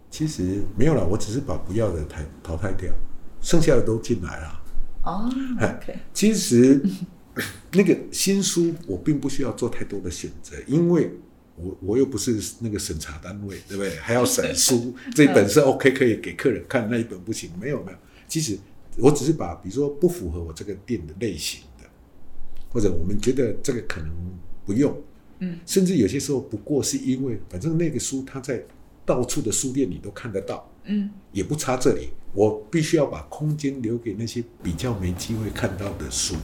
[0.10, 2.92] 其实没有了，我只是把不要的淘淘汰掉，
[3.42, 4.62] 剩下的都进来了。
[5.04, 5.30] 哦
[5.60, 6.82] 哎，OK，其实
[7.72, 11.12] 那个新书我并不需要做太多的选择，因为
[11.56, 13.96] 我我又不是那个审查单位，对不对？
[13.98, 17.52] 还要审书， 这一本是 OK 可以给客人看，那一本不行。
[17.60, 18.58] 没有没有，其实
[18.98, 21.75] 我只是把比如说不符合我这个店的类型的，
[22.76, 24.12] 或者我们觉得这个可能
[24.66, 24.94] 不用，
[25.40, 28.62] 嗯，甚至有些时候不过是因为反正那个书它在
[29.06, 36.36] 到处的书店里都看得到，嗯也不差这里，我必须要把空间留给那些比较没机会看到的书。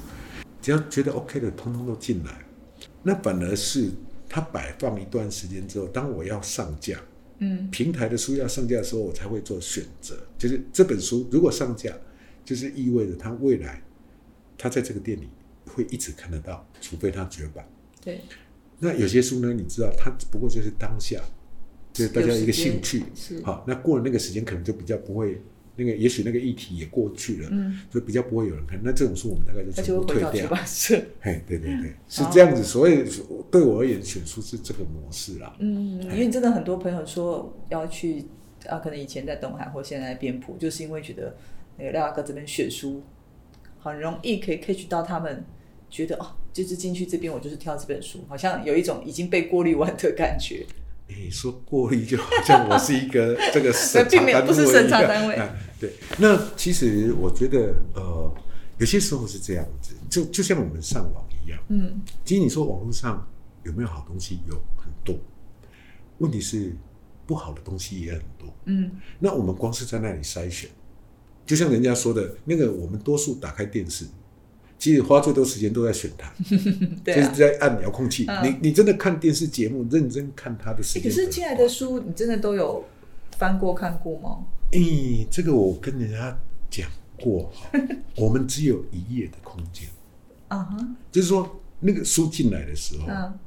[0.61, 2.45] 只要觉得 OK 的，通通都进来。
[3.03, 3.89] 那反而是
[4.29, 6.97] 它摆放一段时间之后，当我要上架，
[7.39, 10.15] 嗯平台的书要上架的时候，我才会做选择。
[10.37, 11.93] 就是这本书如果上架，
[12.45, 13.83] 就是意味着它未来
[14.57, 15.27] 它在这个店里
[15.73, 17.67] 会一直看得到，除非它绝版。
[18.03, 18.21] 对，
[18.79, 21.21] 那有些书呢，你知道，它不过就是当下，
[21.93, 23.03] 就是大家一个兴趣。
[23.13, 25.41] 是，好，那过了那个时间，可能就比较不会，
[25.75, 28.79] 那个也许那个议题也过去了，嗯，所以比较不会有人看。
[28.83, 30.31] 那这种书我们大概就全部退掉。
[30.31, 30.99] 到出版社。
[31.21, 32.63] 嘿，对对对，哦是这样子。
[32.63, 33.03] 所以
[33.51, 35.55] 对我而言，选书是这个模式啦。
[35.59, 38.25] 嗯，因为真的很多朋友说要去
[38.67, 41.35] 啊，可能以前在东海或现在在编谱，就是因为觉得
[41.77, 43.03] 那个廖大哥这边选书
[43.79, 45.43] 很容易可以 catch 到他们
[45.91, 50.65] 觉得哦，就是进去这边我就是挑这本书，好像有一种已经被过滤完的感觉。
[51.07, 58.33] 你说过滤，就好像我是一个这个 审查单位不是审查单位 啊对，那其实我觉得，呃，
[58.77, 61.59] 有些时候是这样子，就就像我们上网一样。
[61.67, 63.27] 嗯其实你说网络上
[63.65, 64.39] 有没有好东西？
[64.47, 65.19] 有很多，
[66.19, 66.73] 问题是
[67.25, 68.47] 不好的东西也很多。
[68.65, 70.69] 嗯那我们光是在那里筛选，
[71.45, 74.05] 就像人家说的那个，我们多数打开电视，
[74.81, 76.33] 其实花最多时间都在选它，
[77.05, 77.15] 对啊。
[77.15, 78.25] 就是在按遥控器。
[78.27, 81.09] 嗯你你真的看电视节目，认真看他的时欸可。
[81.13, 82.83] 是进来的书，你真的都有
[83.37, 84.43] 翻过看过吗？
[84.71, 86.35] 诶、这个我跟人家
[86.71, 86.89] 讲
[87.19, 87.69] 过哈，
[88.17, 89.87] 我们只有一页的空间，
[90.47, 93.39] 啊哈，就是说那个书进来的时候，嗯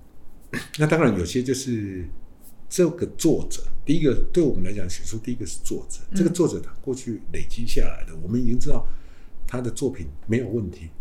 [0.79, 2.09] 那当然有些就是
[2.71, 8.87] 这个作者，第一个对我们来讲写书，第一个是作者，这个作者他过去累积下来的，我们已经知道
[9.49, 10.94] 他的作品没有问题，嗯，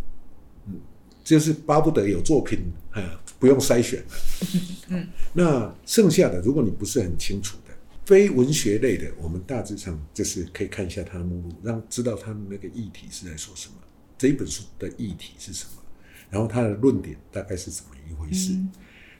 [1.24, 2.60] 就是巴不得有作品，
[2.92, 3.02] 呃，
[3.40, 4.06] 不用筛选了。
[4.90, 7.74] 嗯，那剩下的，如果你不是很清楚的。
[8.06, 13.76] 非文学类的，我们大致上就是可以看一下它的目录，让知道他们那个议题是在说什么，
[14.18, 15.82] 这一本书的议题是什么，
[16.30, 18.54] 然后它的论点大概是怎么一回事。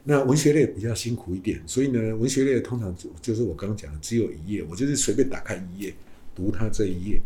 [0.02, 5.94] 那文学类比较辛苦一点，所以呢，文学类通常就就是我刚刚讲的，只有一页，我就是随便打开一页，
[6.34, 7.22] 读它这一页，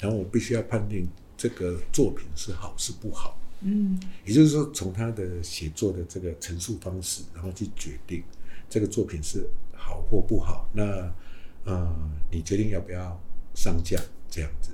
[0.00, 3.38] 然后我必须要判定这个作品是好是不好。
[3.62, 8.22] 嗯也就是说，从他的写作的这个陈述方式，然后去决定
[8.68, 10.68] 这个作品是好或不好。
[10.72, 11.12] 那
[11.64, 13.20] 呃，你决定要不要
[13.54, 14.72] 上架这样子？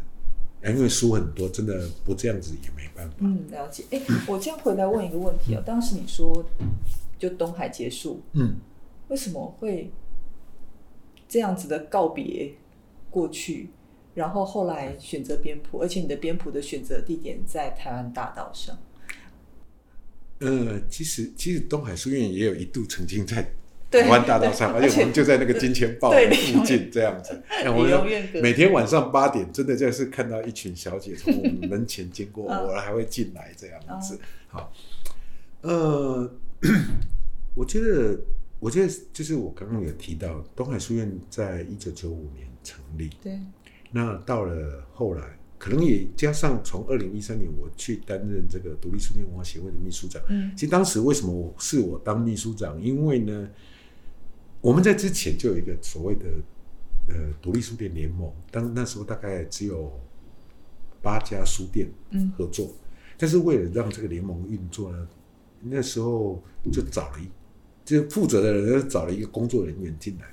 [0.62, 3.16] 啊因为书很多，真的不这样子也没办法。
[3.20, 3.84] 嗯，了解。
[3.90, 6.44] 哎，我这样回来问一个问题哦，当时你说
[7.18, 8.56] 就东海结束，嗯，
[9.08, 9.92] 为什么会
[11.28, 12.54] 这样子的告别
[13.10, 13.70] 过去？
[14.18, 18.76] 然后后来选择编谱，而且你的编谱的选择地点在台湾大道上。
[20.40, 23.52] 呃，其实其实东海书院也有一度曾经在
[23.92, 27.40] 台湾大道上， 而且我们就在那个金钱豹附近这样子。
[27.48, 34.18] 哎我理容院隔壁每天晚上八点，真的就是看到一群小姐从我们门前经过，嗯 我还会进来这样子。
[34.48, 34.72] 好，
[35.62, 36.28] 呃，
[37.54, 38.18] 我觉得，
[38.58, 43.38] 我觉得就是我刚刚有提到，东海书院在一九九五年成立，对，
[43.90, 50.22] 那到了后来，可能也加上从二零一三年我去担任这个独立书店文化协会的秘书长。
[50.28, 52.80] 嗯其实当时为什么我是我当秘书长？
[52.80, 53.48] 因为呢，
[54.60, 56.26] 我们在之前就有一个所谓的
[57.08, 59.90] 呃独立书店联盟，当那时候大概只有
[61.00, 62.70] 八家书店嗯合作，
[63.16, 65.08] 但是为了让这个联盟运作呢，
[65.62, 67.28] 那时候就找了一，
[67.84, 70.26] 就负责的人找了一个工作人员进来，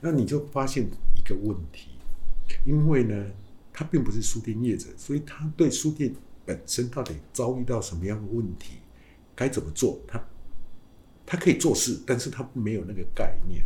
[0.00, 1.89] 那你就发现一个问题，
[2.64, 3.26] 因为呢，
[3.72, 8.78] 他并不是书店业者，所以他对书店本身到底遭遇到什么样的问题，
[9.34, 10.22] 该怎么做，他
[11.26, 13.62] 他可以做事，但是他没有那个概念，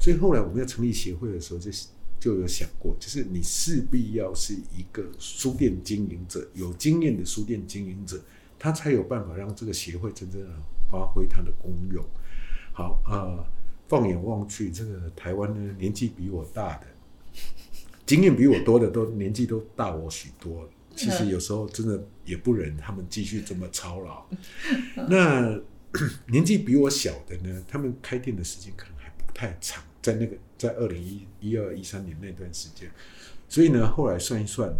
[0.00, 1.70] 所以后来我们要成立协会的时候，就
[2.20, 8.22] 就有想过，就是你势必要是一个书店经营者，有经验的书店经营者，
[8.58, 10.48] 他才有办法让这个协会真正的
[10.90, 12.04] 发挥它的功用。
[12.72, 13.44] 好啊、
[13.88, 16.86] 放眼望去，这个台湾呢，年纪比我大的，
[18.10, 20.68] 经验比我多的，都年纪都大我许多。
[20.96, 24.26] 其实有时候真的也不忍他们继续这么操劳。
[25.08, 25.56] 那
[26.26, 32.90] 年纪比我小的呢，他们开店的时间可能还不太长，在那个在二零一一二一三年那段时间，
[33.48, 34.74] 所以呢，后来算一算，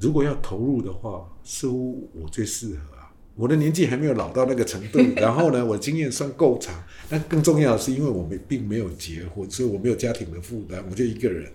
[0.00, 3.12] 如果要投入的话，似乎我最适合啊。
[3.34, 6.82] 我的年纪还没有老到那个程度， 然后呢，我经验算够长。
[7.10, 11.52] 但更重要的是，因为我们并没有结婚，所以我没有家庭的负担，我就一个人。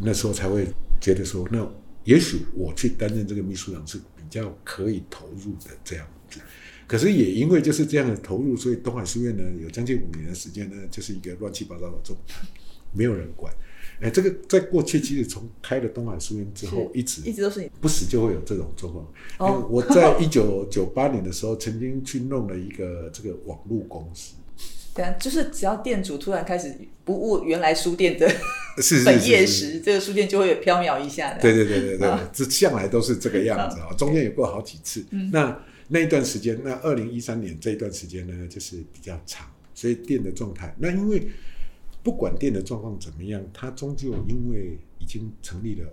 [0.00, 0.66] 那时候才会
[1.00, 1.70] 觉得说，那
[2.04, 6.40] 也许我去担任这个秘书长是比较可以投入的这样子。
[6.86, 12.44] 可是也因为就是这样的投入，所以东海书院呢有将近五年的时间呢，就是一个乱七八糟的状态，
[12.92, 13.52] 没有人管。
[14.00, 19.06] 哎，这个在过去其实从开了东海书院之后，一直一直都是你不时就会有这种状况。
[19.38, 24.34] 哦我在一九九八年的时候，曾经去弄了一个这个网络公司，
[25.00, 28.30] 对啊，就是只要店主突然开始不务原来书店的
[29.06, 31.40] 本业时，这个书店就会飘渺一下的。
[31.40, 35.02] 对对对对对啊，这向来都是这个样子啊，中间有过好几次。
[35.10, 35.30] 嗯。
[35.32, 35.58] 那
[35.88, 41.28] 那一段时间，那二零一三年这一段时间呢，就是比较长，所以店的状态，那因为
[42.02, 45.88] 不管店的状况怎么样，它终究因为已经成立了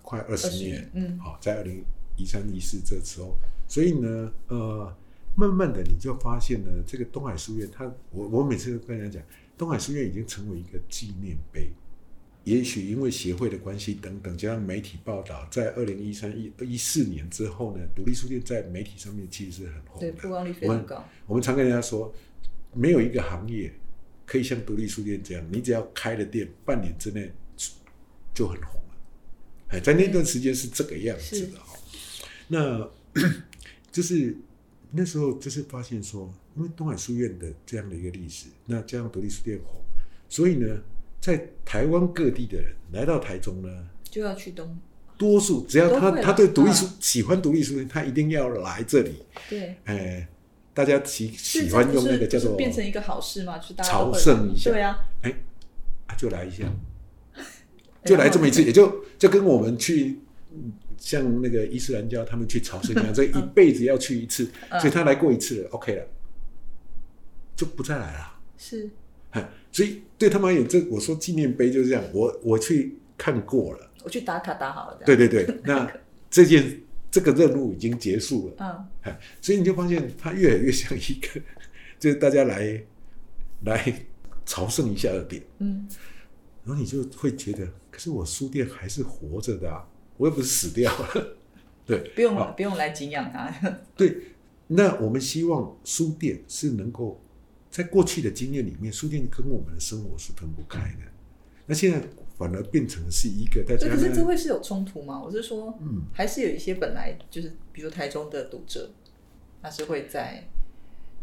[0.00, 1.18] 快二十20年年，嗯。
[1.18, 1.84] 好，在二零
[2.16, 3.36] 一三一四这时候，
[3.68, 4.96] 所以呢，呃，
[5.34, 11.70] 慢慢的你就发现呢，这个东海书院它，我我每次都跟人家讲，东海书院已经成为一个纪念碑。
[12.44, 20.16] 也许因为协会的关系等等，加上媒体报道，在二零一三一一四年之后呢，独立书店在媒体上面其实是很红对，的。
[20.16, 21.08] 曝光率非我们常高。
[21.26, 22.12] 我们常跟人家说，
[22.74, 23.72] 没有一个行业
[24.26, 27.32] 可以像独立书店这样，你只要开了店，半年之内
[28.34, 28.96] 就很红了。
[29.68, 31.78] 哎，在那段时间是这个样子的哈。
[32.48, 32.90] 那
[33.92, 34.36] 就是
[34.94, 39.80] 那时候就是发现说，因为东海书院的这样的一个历史，那加上独立书店红，
[40.28, 40.66] 所以呢，
[41.18, 43.68] 在台湾各地的人来到台中呢，
[44.04, 44.78] 就要去东，
[45.16, 46.92] 多数只要他他对独立书、嗯。
[47.00, 49.24] 喜欢独立书店，他一定要来这里。
[49.48, 50.28] 对，哎，
[50.74, 54.70] 大家喜是喜欢用那个叫做变成一个好事嘛，就是大家都会朝圣一下。
[54.70, 54.98] 对啊，
[56.06, 56.70] 啊，就来一下，
[58.04, 60.18] 就来这么一次，也就就跟我们去。
[61.02, 64.78] 嗯像那个伊斯兰教，他们去朝圣一样，这一辈子要去一次，嗯。
[64.78, 66.06] 所以他来过一次了，OK 了，
[67.56, 68.38] 就不再来了。
[68.56, 68.88] 是。
[69.30, 75.92] 哎，所以对他们而言，这我说纪念碑就是这样，我我去看过了，我去打卡打好了，对对对， 那
[76.30, 81.40] 这件这个任务已经结束了，嗯，哎，所以你就发现它越来越像一个，
[81.98, 82.80] 就是大家来
[83.64, 83.92] 来
[84.46, 85.88] 朝圣一下的点，嗯。
[86.64, 89.84] 然后你就会觉得，可是我书店还是活着的啊，
[90.16, 90.92] 我又不是死掉。
[90.92, 91.36] 了，
[91.86, 92.52] 对，不用好。
[92.52, 93.52] 不用来敬仰他，
[93.96, 94.16] 对，
[94.68, 97.20] 那我们希望书店是能够
[97.70, 101.10] 在过去的经验里面，书店跟我们的生活是分不开的。
[101.66, 102.02] 那现在
[102.36, 105.22] 反而变成是一个大对，家可是这，会是有冲突吗？
[105.22, 108.90] 我是说，嗯，还是有一些本来就是，比如台中的读者，
[109.62, 110.48] 他是会在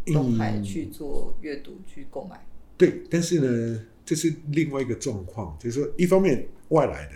[0.05, 2.39] 东海嗯去做阅读、去购买，
[2.77, 7.11] 对，但是呢，这是另外一个状况，就是说，一方面外来的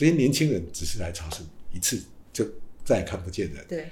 [0.00, 2.42] 这些年轻人只是来超市一次，就
[2.82, 3.62] 再也看不见了。
[3.68, 3.86] 对，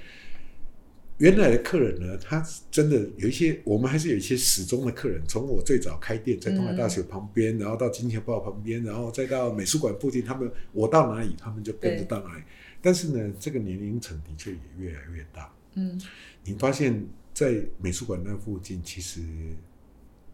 [1.19, 5.21] 原来的客人呢，他真的有一些，我们还是有一些始终的客人。
[5.27, 12.43] 从我最早开店在东海大学旁边，然后到金钱豹旁边，然后再到美术馆附近，他们我到哪里，他们就跟着到哪里。
[12.81, 15.53] 但是呢，这个年龄层的确也越来越大。
[15.75, 16.01] 嗯
[16.43, 19.21] 你发现，在美术馆那附近，其实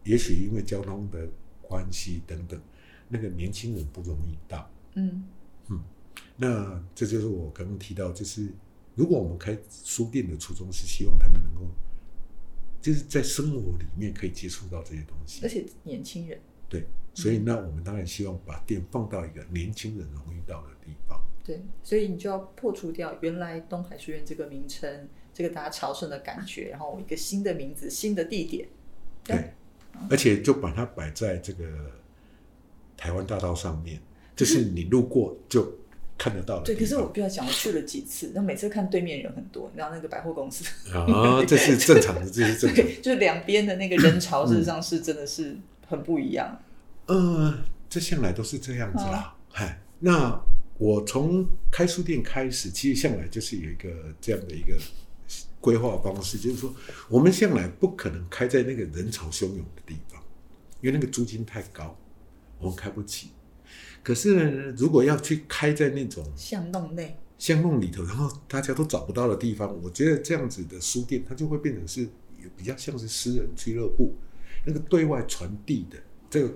[0.04, 1.28] 也许因为交通的
[1.60, 2.58] 关系等等，
[3.10, 4.70] 那个年轻人不容易到。
[4.94, 5.22] 嗯
[6.36, 8.48] 那这就是我刚刚提到，就是
[8.94, 11.66] 如果我们开书店的初衷是希望他们能够，
[12.82, 21.20] 就是在生活里面可以接触到这些东西而，且年轻人，对，所以那我们当然希望把店放到一个年轻人容易到的地方。
[21.42, 28.68] 对，所以你就要破除掉原来东海书院这个名称，这个大家朝圣的感觉，然后一个新的名字、新的地点，
[29.24, 29.54] 对，
[30.10, 31.92] 而且就把它摆在这个
[32.96, 34.00] 台湾大道上面，
[34.36, 35.66] 就是你路过就
[36.18, 42.82] 看得到的地对，可是我不要讲，我去了几次，那每次看对面人很多，然后那个百货公司，啊，这是正常的，这是正常的。
[42.94, 45.56] 对，就是两边的那个人潮，嗯事实上是真的是
[45.88, 46.60] 很不一样。
[47.06, 49.34] 呃，这向来都是这样子啦。
[49.50, 50.38] 嗨、那
[50.78, 53.88] 我从开书店开始，其实向来就是有一个
[54.20, 54.76] 这样的一个
[55.60, 56.74] 规划方式，就是说，
[57.08, 60.22] 我们向来不可能开在那个人潮汹涌的地方，
[60.80, 61.96] 因为那个租金太高，
[62.58, 63.30] 我们开不起。
[64.06, 72.06] 可是呢，如果要去开在那种巷弄内，巷弄里头，然后大家都找不到的地方，我觉得这样子的书店，它就会变成是
[72.56, 74.14] 比较像是私人俱乐部，
[74.64, 75.96] 那个对外传递的
[76.30, 76.54] 这个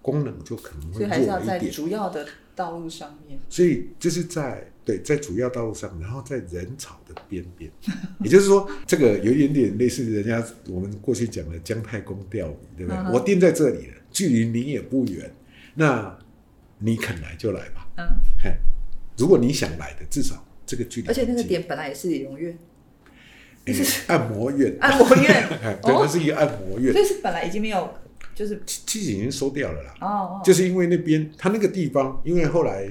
[0.00, 1.70] 功能就可能会所以还是要在弱了一点。
[1.70, 3.38] 主要的道路上面。
[3.50, 7.70] 所以就是在对在主要道路上，然后在人潮的边边，
[8.24, 12.98] 也就是说，这个有一点点类似人家我们过去讲的姜太公钓鱼，对不对？
[12.98, 15.30] 嗯我店在这里了，距离你也不远，
[15.74, 16.18] 那
[16.80, 17.86] 你肯来就来吧。
[17.96, 18.04] 嗯，
[18.42, 18.56] 嘿，
[19.16, 22.58] 如果你想来的，至少这个距离而且那个点本来也是美容院，
[23.66, 23.74] 诶
[24.08, 25.26] 按摩院，按摩院。
[25.62, 26.02] 哎，对，哦。
[26.02, 26.92] 它是一个按摩院。
[26.92, 27.92] 所，以是本来已经没有，
[28.34, 29.94] 就是其其实已经收掉了啦。
[30.00, 32.88] 哦哦，就是因为那边它那个地方，因为后来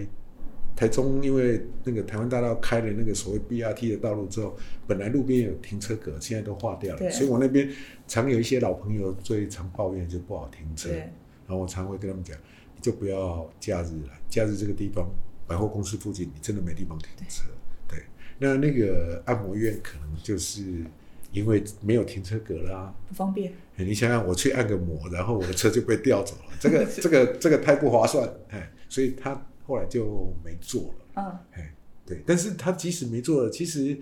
[0.75, 4.55] 台中因为那个台湾大道开了那个所谓 BRT 的道路之后，
[4.87, 7.07] 本来路边有停车格，现在都划掉对。
[7.07, 7.69] 了，所以我那边
[8.07, 12.39] 常有一些老朋友最常抱怨就不好停车，然后我常会跟他们讲，你
[12.81, 15.09] 就不要假日了，假日这个地方
[15.47, 17.43] 百货公司附近，你真的没地方停车。
[17.87, 18.03] 对，
[18.37, 20.83] 那那个按摩院可能就是
[21.31, 23.53] 因为没有停车格啦、不方便。
[23.77, 31.73] 哎你想想，我去按个摩，然后我的车就被调走了，这个 这个这个太不划算，哎，所以他后来就没做了，嗯，哎，
[32.05, 33.97] 对，但是他即使没做了，其实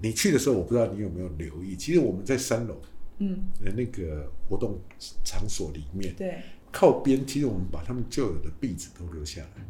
[0.00, 2.80] 你去的时候，我不知道你有没有留意，其实我们在三楼
[3.18, 4.80] 嗯，的那个活动
[5.22, 6.38] 场所里面，对，
[6.72, 9.64] 靠边，其实我们把他们旧有的壁纸都留下来，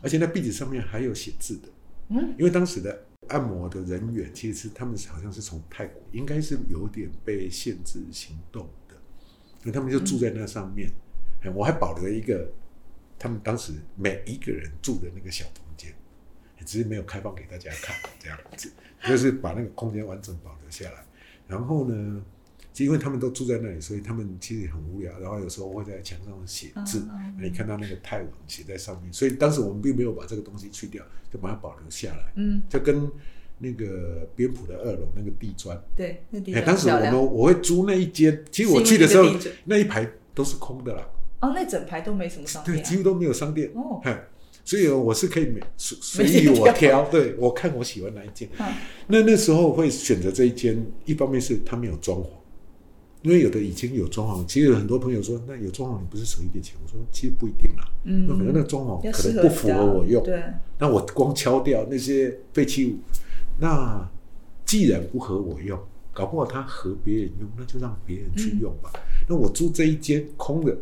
[0.00, 1.68] 而且那壁纸上面还有写字的，
[2.10, 8.94] 嗯，因为当时的按摩的人员其实是他们好像是从泰国，应该是有点被限制行动的，
[9.64, 10.88] 那他们就住在那上面。
[11.54, 12.50] 我还保留一个
[13.18, 15.94] 他们当时每一个人住的那个小房间，
[16.64, 18.70] 只是没有开放给大家看，这样子，
[19.06, 21.04] 就是把那个空间完整保留下来。
[21.46, 22.22] 然后呢，
[22.84, 27.06] 因为他们都住在那里，所以他们其实很无聊，然后有时候会在墙上写字，
[27.40, 33.10] 你看到那个泰文写在上面，所以当时我们并没有把这个东西去掉，就把它保留下来，嗯，就跟
[33.58, 36.98] 那个边埔的二楼那个地砖，对，那地哎，当时我。
[36.98, 39.28] 们我会租那一间，其实我去的时候
[39.64, 41.08] 那一排都是空的啦，
[41.40, 42.88] 哦，那整排都没什么商对，店、啊。
[42.88, 44.28] 几乎都没有商店，哦，嗨，
[44.64, 48.48] 所以我是可以每随随意我挑，对我看我喜欢哪一间。
[48.58, 48.66] 嗯
[49.08, 52.28] 那那时候会选择这一间，一方面是它没有装潢，
[53.22, 56.76] 因为有的已经有装潢，其实很多朋友说，那有装潢你不是省一点钱？
[56.84, 58.26] 我说其实不一定啦，嗯。
[58.28, 60.40] 那可能那个装潢可能不符合我用，对，
[60.78, 62.98] 那我光敲掉那些废弃物，
[63.58, 64.08] 那
[64.64, 65.78] 既然不合我用，
[66.12, 68.92] 搞不好它合别人用，那就让别人去用吧。
[69.28, 70.76] 那我租这一间空的，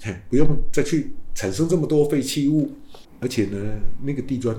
[0.00, 2.70] 嘿，不用再去产生这么多废弃物，
[3.18, 4.54] 而且呢，那个地砖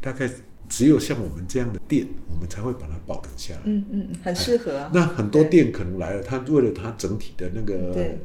[0.00, 0.30] 大概
[0.68, 3.60] 只有像我们这样的店，我们才会把它保留下来。
[3.64, 4.90] 嗯嗯，很适合啊。
[4.92, 8.18] 那很多店可能来了，他为了他整体的那个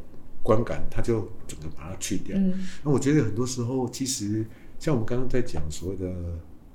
[0.43, 2.37] 观感，他就整个把它去掉。
[2.37, 4.45] 嗯那我觉得很多时候，其实
[4.79, 6.11] 像我们刚刚在讲所谓的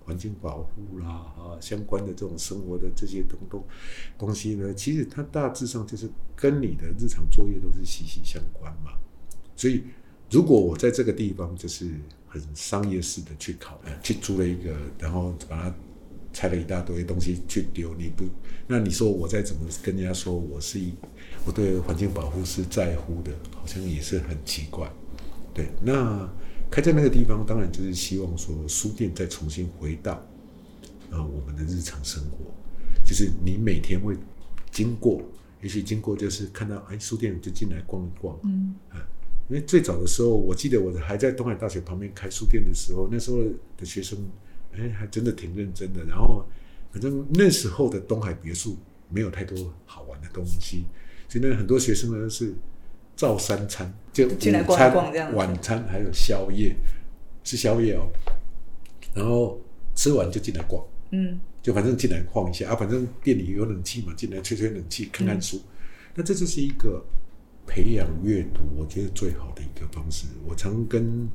[0.04, 3.64] 环境保护啦，啊，相关的这种生活的这些东东
[4.16, 8.92] 东西呢，其实它大致上就是跟你的日常作业都是息息相关嘛。
[9.56, 9.82] 所以，
[10.30, 11.90] 如果我在这个地方就是
[12.38, 15.74] 很商业式的去考量，去租了一个，然后把它
[16.32, 18.24] 拆了一大堆东西去丢，你不，
[18.66, 20.92] 那你说我再怎么跟人家说我是一，
[21.44, 24.90] 我对环境保护是在乎的，好像也是很奇怪。
[25.54, 26.28] 对，那
[26.70, 30.22] 开在那个地方，当然就是希望说书店再重新回到
[31.10, 32.52] 呃我们的日常生活，
[33.06, 34.14] 就是你每天会
[34.70, 35.22] 经过，
[35.62, 38.74] 也许经过就是看到哎书店就进来逛一逛，嗯
[39.48, 43.38] 因为最早的时候，我记得我还在东海大学旁边开书店的时候，那时候
[43.76, 44.18] 的学生，
[44.72, 46.04] 哎，还真的挺认真的。
[46.04, 46.44] 然后，
[46.92, 48.76] 反正那时候的东海别墅
[49.08, 50.84] 没有太多好玩的东西，
[51.28, 52.54] 所以呢，很多学生呢是
[53.14, 56.74] 照三餐，就进来午餐逛一逛这样、晚餐还有宵夜，
[57.44, 58.10] 吃宵夜哦，
[59.14, 59.60] 然后
[59.94, 60.84] 吃完就进来逛。
[61.10, 65.60] 嗯就反正进来逛一下啊，反正店里有冷气嘛，进来吹吹冷气，看看书。
[66.14, 67.04] 那这就是一个
[67.66, 70.26] 培养阅读，我觉得最好的一个方式。
[70.46, 71.28] 我常跟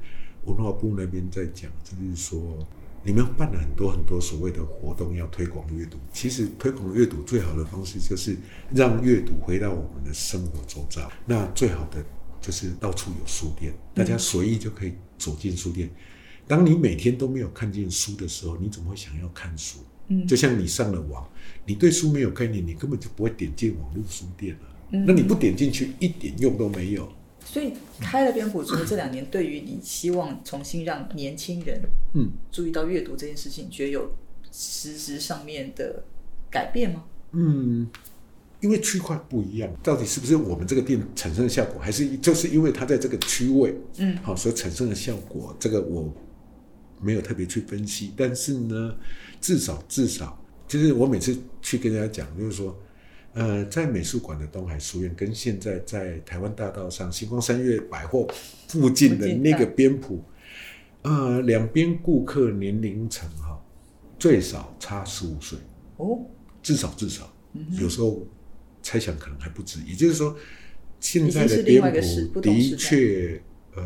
[0.46, 2.58] 文化部那边在讲，就是说，
[3.04, 5.98] 你们办了很多很多所谓的活动，要推广阅读。
[6.12, 8.36] 其实推广阅读最好的方式就是
[8.74, 11.12] 让阅读回到我们的生活周遭。
[11.26, 12.04] 那最好的
[12.40, 15.90] 就是到处有书店，大家随意就可以走进书店。
[16.48, 19.80] 当你每天都没有看见书的时候，你怎么会想要看书？
[20.08, 21.26] 嗯就像你上了网，
[21.66, 24.62] 你对书没有概念，你根本就不会点进网络书店了。
[24.64, 27.08] 嗯那你不点进去，一点用都没有。
[27.44, 31.82] 所以开了蝙蝠之后，这两年对于你希望重新让年轻人
[32.14, 34.14] 嗯，注意到阅读这件事情，觉得有
[34.52, 36.04] 实质上面的
[36.50, 37.04] 改变吗？
[37.32, 37.90] 嗯，
[38.62, 45.54] 因为区块不一样，到底是不是我们这个店产生的效果，还是就是因为它在这个区位，嗯好所产生的效果？
[45.60, 46.14] 这个我
[47.02, 48.96] 没有特别去分析，但是呢，
[49.42, 52.78] 至少至少，就是我每次去跟人家讲，就是说。
[53.34, 58.28] 呃，在美术馆的东海书院，跟现在在台湾大道上星光三月百货
[58.68, 60.22] 附近的那个边铺，
[61.04, 63.58] 呃，两边顾客年龄层哈，
[64.20, 65.58] 最少差十五岁。
[65.96, 66.20] 哦，
[66.62, 68.28] 至少至少，嗯有时候
[68.82, 69.80] 猜想可能还不止。
[69.88, 70.36] 也就是说，
[71.00, 73.42] 现在的已经是另外颠一个时簸的确，
[73.76, 73.82] 呃，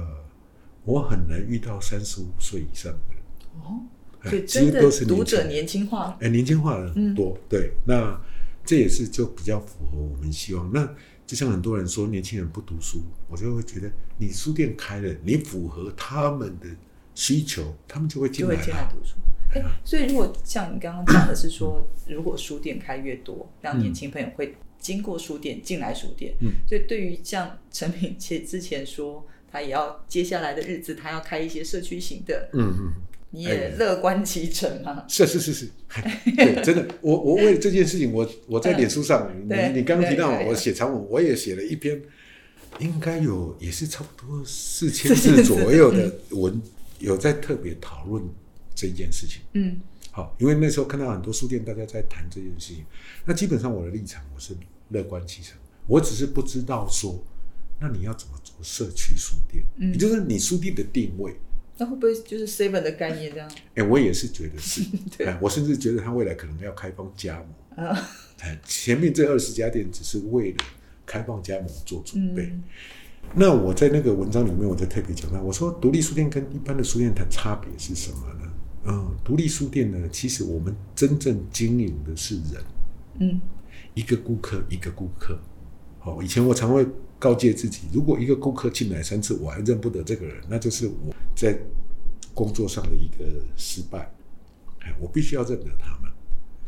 [0.86, 3.84] 我很难遇到三十五岁以上的人，哦，
[4.22, 7.38] 哎所以真的几乎都是读者年轻人年轻化，哎，年轻化的很多。
[7.48, 8.20] 对，那
[8.66, 10.72] 这也是就比较符合我们希望。
[10.74, 10.90] 那
[11.28, 16.68] 就像很多人说年轻人不读书，我就会觉得你书店开了，你符合他们的
[17.14, 18.56] 需求，他们就会进来
[18.92, 19.16] 读书。
[19.54, 32.94] 哎，所以如果像你刚刚讲的是说，如果书店开越多，让年轻朋友会经过书店进来书店，嗯，所以对于像陈品切之前说，他也要接下来的日子，他要开一些社区型的，嗯嗯。
[33.36, 35.04] 你也乐观其成吗？
[35.10, 35.70] 是是是是，
[36.38, 42.02] 对，真的，我我为了这件事情，我我在脸书上，嗯你你刚刚提到我写长文，我也写了一篇，
[42.80, 46.62] 应该有也是差不多四千字字左右的文，
[47.00, 48.24] 有在特别讨论
[48.74, 49.42] 这件事情。
[49.54, 49.78] 嗯。
[50.12, 52.86] 好，因为那时候看到很多书店大家在谈这件事情，
[53.26, 54.56] 那基本上我的立场我是
[54.90, 55.58] 乐观其成，
[55.88, 57.22] 我只是不知道说，
[57.82, 59.92] 那你要怎么做社区书店，嗯。
[59.92, 61.36] 也就是你书店的定位。
[61.78, 63.50] 那会不会就是 seven 的概念这样？
[63.76, 64.82] 哎、我也是觉得是，
[65.18, 67.36] 对哎，我甚至觉得他未来可能要开放加
[67.76, 67.86] 盟。
[67.88, 68.10] 啊，
[68.42, 70.58] 哎，前面这二十家店只是为了
[71.06, 72.44] 开放加盟做准备。
[72.44, 72.64] 嗯
[73.34, 78.52] 那我在那个文章里面，我就特别讲到，我说独立书店跟一般的书店它差别是什么呢？
[78.86, 82.64] 嗯，独立书店呢，其实我们真正经营的是人，
[83.20, 83.42] 嗯
[83.96, 85.38] 一个顾客一个顾客。
[86.04, 86.86] 哦、以前我常会
[87.26, 91.58] 告诫自己，如果一个顾客进来三次，我还认不得这个人，那就是我在
[92.36, 93.26] 工作上的一个
[93.58, 94.14] 失败。
[94.82, 96.12] 哎，我必须要认得他们，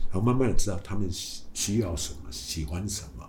[0.10, 3.24] 然后慢慢的知道他们需需要什么，喜欢什么。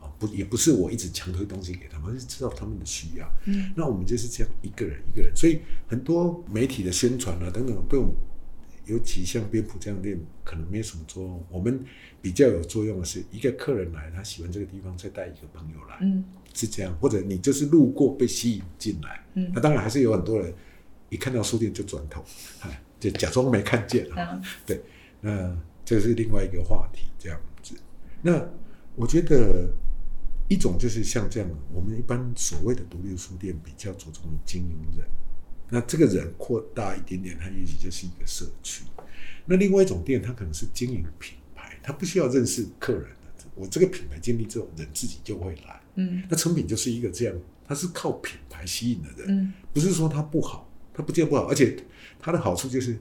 [0.00, 3.30] 啊，不，也不是我一直强推东西给他们，而是知道他们的需要。
[3.44, 8.14] 嗯那我们就是这样一个人一个人，所以很多媒体的宣传啊等等，对我们
[8.86, 11.44] 尤其像边铺这样店，可能没什么作用。
[11.50, 11.84] 我们
[12.22, 16.96] 比较有作用的是，一个客人来，他喜欢这个地方，再带一个朋友来，嗯是这样。
[16.98, 20.52] 或者你就是路过被吸引进来，嗯那当然还是有很多人
[21.08, 22.24] 一看到书店就转头，
[22.60, 24.30] 哎，就假装没看见啊。
[24.32, 24.80] 嗯 对，
[25.20, 27.74] 那这是另外一个话题，这样子。
[28.20, 28.44] 那
[28.94, 29.68] 我觉得
[30.48, 35.06] 一种就是像这样，我们一般所谓的独立书店比较着重于经营人，
[35.70, 38.84] 那这个人扩大一点点，他也许就是一个社区。
[39.44, 43.21] 那另外一种店，它可能是经营品牌，它不需要认识客人的，
[43.54, 45.80] 我这个品牌建立之后，人自己就会来。
[45.96, 46.22] 嗯。
[46.28, 47.34] 那成品就是一个这样，
[47.66, 49.52] 它是靠品牌吸引的人，嗯。
[49.72, 51.76] 不是说它不好，它不见不好，而且
[52.20, 52.98] 它的好处就是，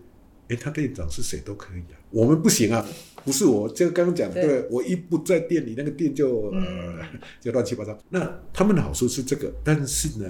[0.49, 2.85] 哎，他店长是谁都可以啊，我们不行啊，
[3.23, 4.47] 不是我这个刚刚讲的，对。
[4.47, 7.97] 对我一不在店里，那个店就呃嗯 就乱七八糟。
[8.09, 10.25] 那他们的好处是这个，但是呢，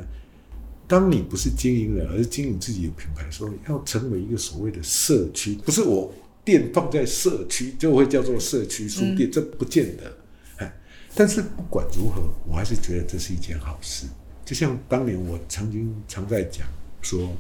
[0.88, 6.14] 当你不是经营人，而是经营自己的品牌的时候，要成为一个所谓的社区，不是我
[6.44, 10.18] 店放在社区就会叫做社区书店，这不见得。
[10.58, 10.74] 哎，
[11.16, 14.08] 但是不管如何，我还是觉得这是一件好事。
[14.44, 16.68] 就像当年我曾经常在讲
[17.02, 17.36] 说，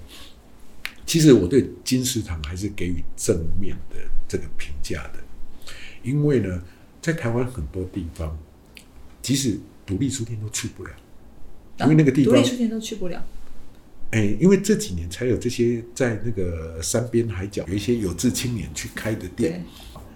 [1.06, 3.98] 其实我对金石堂还是给予正面的
[4.28, 5.20] 这个评价的，
[6.04, 6.64] 因为呢，
[7.02, 8.38] 在台湾很多地方，
[9.22, 10.92] 即使独立书店都去不了，
[11.80, 13.26] 因为那个地方独立书店都去不了。
[14.12, 19.64] 哎，因为这几年才有这些在那个山边海角有一些有志青年去开的店，，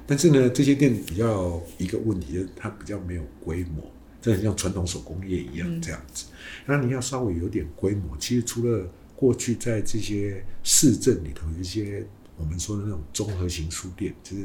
[0.05, 3.89] 但是呢，这些店比较一个问题，就是它比较没有规模，
[4.21, 6.25] 这很像传统手工业一样嗯这样子。
[6.65, 8.85] 那你要稍微有点规模，其实除了
[9.15, 14.43] 过去在这些市镇里头有一些我们说的那种综合型书店，就是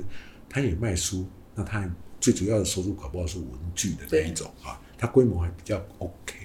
[0.49, 1.27] 它也卖书，
[1.57, 6.40] 那它最主要的收入搞不好是文具的那一种啊，它规模还比较 OK。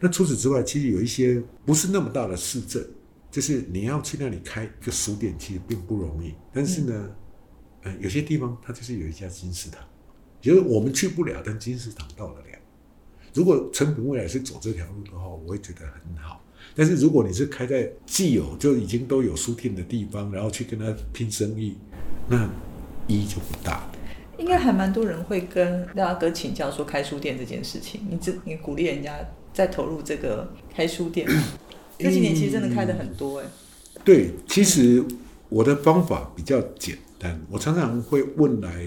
[0.00, 2.84] 那除此之外，其实有一些不是那么大的市镇，
[3.30, 6.34] 就是你要去那里开一个书店，其实并不容易。
[6.52, 7.10] 但是呢，
[7.82, 9.82] 呃，有些地方它就是有一家金石堂，
[10.40, 12.46] 就是我们去不了，但金石堂到得了。
[13.34, 16.42] 如果成品未来是走这条路的话，我会觉得很好。
[16.74, 21.76] 但是如果你是开在既有就已经都有书店的地方，然后去跟他拼生意，
[22.28, 22.48] 那
[23.06, 23.88] 意义就不大。
[24.38, 28.00] 应该还蛮多人会跟廖大哥请教说开书店这件事情。
[28.08, 29.18] 你这你鼓励人家
[29.52, 31.26] 再投入这个开书店，
[31.98, 33.46] 这几年其实真的开的很多哎、
[34.04, 35.04] 对，其实
[35.48, 38.86] 我的方法比较简单，我常常会问来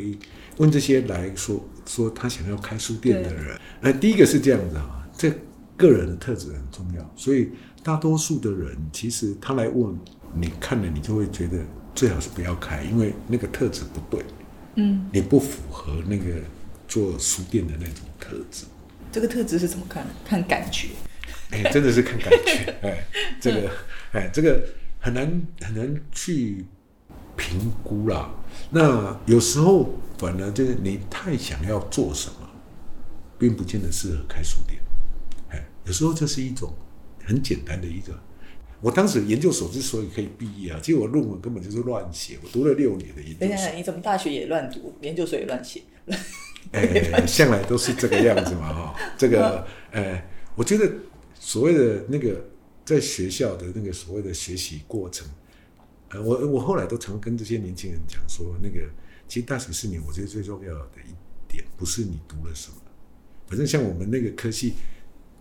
[0.58, 5.32] 问这些来说说他想要开书店的人，那，第一个是这样子啊，这
[5.78, 7.50] 个人的特质很重要，所以
[7.84, 9.96] 大多数的人其实他来问
[10.34, 11.58] 你看了，你就会觉得
[11.94, 14.26] 最好是不要开，因为那个特质不对，
[14.76, 16.42] 嗯，你不符合那个
[16.88, 18.66] 做书店的那种特质。
[19.14, 20.06] 这个特质是怎么看？
[20.26, 20.90] 看感觉。
[21.52, 23.06] 哎，真的是看感觉，哎，
[23.40, 23.72] 这个，
[24.12, 24.68] 哎，这个
[25.00, 26.66] 很难很难去
[27.38, 28.34] 评估啦。
[28.72, 32.50] 那有时候反而就是你太想要做什么，
[33.38, 34.82] 并不见得适合开书店。
[35.52, 36.74] 哎，有时候这是一种
[37.24, 38.20] 很简单的一个。
[38.82, 45.84] 我当时研究所之所以可以毕业啊，其实我论文根本就是乱写，我读了六年的研究所等一下，，你怎么大学也乱读，研究所也乱写？
[46.72, 48.96] 哎，向来都是这个样子嘛，哈。
[49.18, 50.24] 这个，呃，
[50.56, 50.92] 我觉得
[51.40, 52.44] 所谓的那个
[52.84, 55.28] 在学校的那个所谓的学习过程，
[56.10, 58.90] 呃，我我后来都常跟这些年轻人讲说，那个
[59.28, 61.14] 其实大学四年，我觉得最重要的一
[61.52, 62.76] 点不是你读了什么，
[63.48, 64.74] 反正像我们那个科系，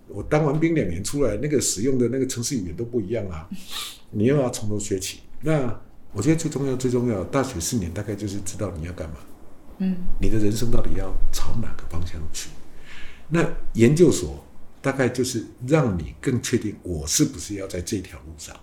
[0.08, 3.48] 我当完兵两年出来，那个使用的那个城市语言都不一样啊，
[4.10, 5.20] 你又要从头学起。
[5.40, 5.80] 那
[6.12, 9.16] 我觉得最重要最重要，大学四年大概就是知道你要干嘛。
[10.20, 12.50] 你的人生到底要朝哪个方向去？
[13.28, 14.44] 那研究所
[14.80, 18.54] 大概就是让你更确定我是不是要在这条路上。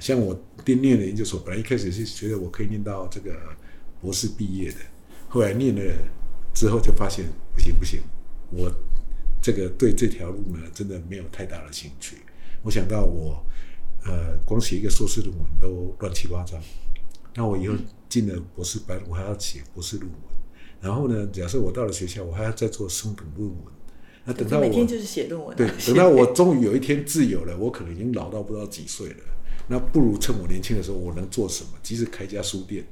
[0.00, 3.34] 像我念念的研究所，本来一开始是觉得我可以念到这个
[4.00, 4.78] 博士毕业的，
[5.28, 5.82] 后来念了
[6.54, 8.00] 之后就发现不行不行，
[8.50, 8.70] 我
[9.42, 12.16] 这个对这条路呢真的没有太大的兴趣。
[12.62, 13.44] 我想到我
[14.04, 16.58] 呃光写一个硕士论文都乱七八糟，
[17.34, 17.74] 那我以后
[18.08, 20.20] 进了博士班，我还要写博士论文。
[20.80, 23.58] 然后呢，假设我到了学校，我还要再做升等论文。
[24.24, 25.54] 那等到我每天就是写论文、啊。
[25.56, 29.16] 对， 等到我终于有一天自由了，我可能已经老到不知道几岁了。
[29.68, 31.70] 那不如趁我年轻的时候，我能做什么？
[31.82, 32.84] 即使开家书店，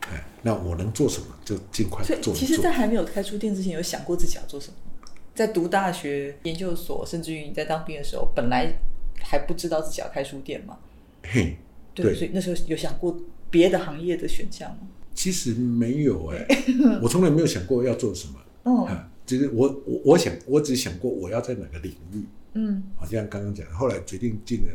[0.00, 4.74] 哎，那我能做什么就尽快做其实，在还没有开书店之前，有想过自己要做什么？
[5.34, 8.70] 在读大学、研究所，甚至于你在当兵的时候，本来
[9.22, 10.76] 还不知道自己要开书店嘛？
[11.22, 11.56] 嘿，
[11.94, 13.16] 对，对所以那时候有想过
[13.52, 14.88] 别的行业的选项吗？
[15.14, 16.46] 其实没有哎、
[17.02, 18.34] 我从来没有想过要做什么。
[18.64, 22.24] 哦，啊，就是我我我想，我只想过我要在哪个领域。
[22.54, 24.68] 嗯好像刚刚讲，后来决定进了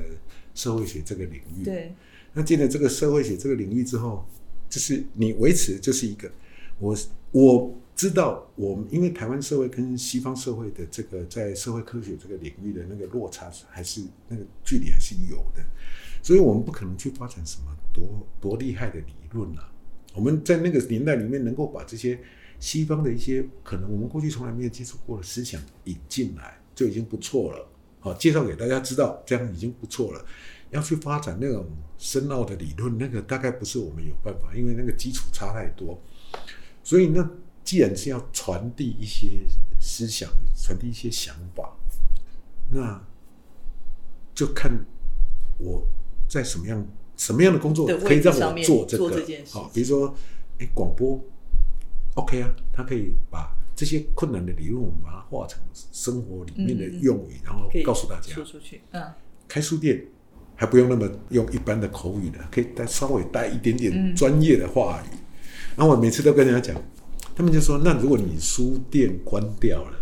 [0.55, 1.63] 社会学这个领域。
[1.63, 1.93] 对，
[2.33, 4.25] 那进了这个社会学这个领域之后，
[4.69, 6.31] 就是你维持就是一个
[6.79, 6.95] 我
[7.31, 15.63] 我知道我们因为台湾社会跟西方社会的这个在社会科学这个领域的那个落差还是那个距离还是有的，
[16.21, 19.71] 所以我们不可能去发展什么多多厉害的理论啊。
[20.13, 22.19] 我们在那个年代里面能够把这些
[22.59, 27.67] 西方的一些可能我们过去从来没有接触过的思想引进来，就已经不错了。
[27.99, 30.25] 好，介绍给大家知道，这样已经不错了。
[30.69, 31.65] 要去发展那种
[31.97, 35.99] 深奥的理论，那个大概不是我们有办法，因为那个基础差太多。
[36.83, 37.27] 所以，那
[37.63, 39.29] 既然是要传递一些
[39.79, 41.75] 思想、传递一些想法，
[42.71, 43.01] 那
[44.33, 44.85] 就看
[45.57, 45.87] 我
[46.27, 46.85] 在什么样
[47.17, 49.09] 什么样的工作可以让我做这个
[49.49, 50.15] 好，比如说，
[50.59, 51.19] 哎，广播
[52.15, 55.59] ，OK 啊，他可以把这些困难的理论，我们把它化成
[55.91, 58.45] 生活里面的嗯嗯嗯用语，然后告诉大家说。
[58.45, 59.03] 出去，嗯，
[59.47, 60.03] 开书店
[60.55, 65.17] 还不用那么用一般的口语的，可以带稍微带一点嗯点专业的话语。
[65.75, 66.81] 然后我每次都跟人家讲，
[67.35, 69.97] 他们就说：“那如果你书店关掉了，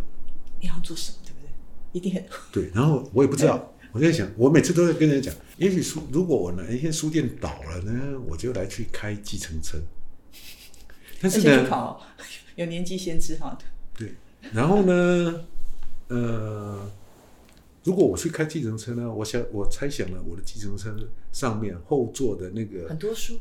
[0.62, 1.50] 你要做什么，对不对？
[1.92, 9.80] 一定很对。”然后我也不知道， 我在想，我每次都在跟人家讲，也许书如果我哪一天书店倒了呢，我就来去开计程车。
[11.22, 12.06] 但是呢，考
[12.56, 13.58] 有年纪先知哈，
[13.98, 14.14] 对，
[14.52, 15.46] 然后呢，
[16.10, 16.92] 呃，
[17.84, 20.94] 如果我去开计程车呢，我想我猜想了，我的计程车
[21.32, 23.40] 上面后座的那个很多书，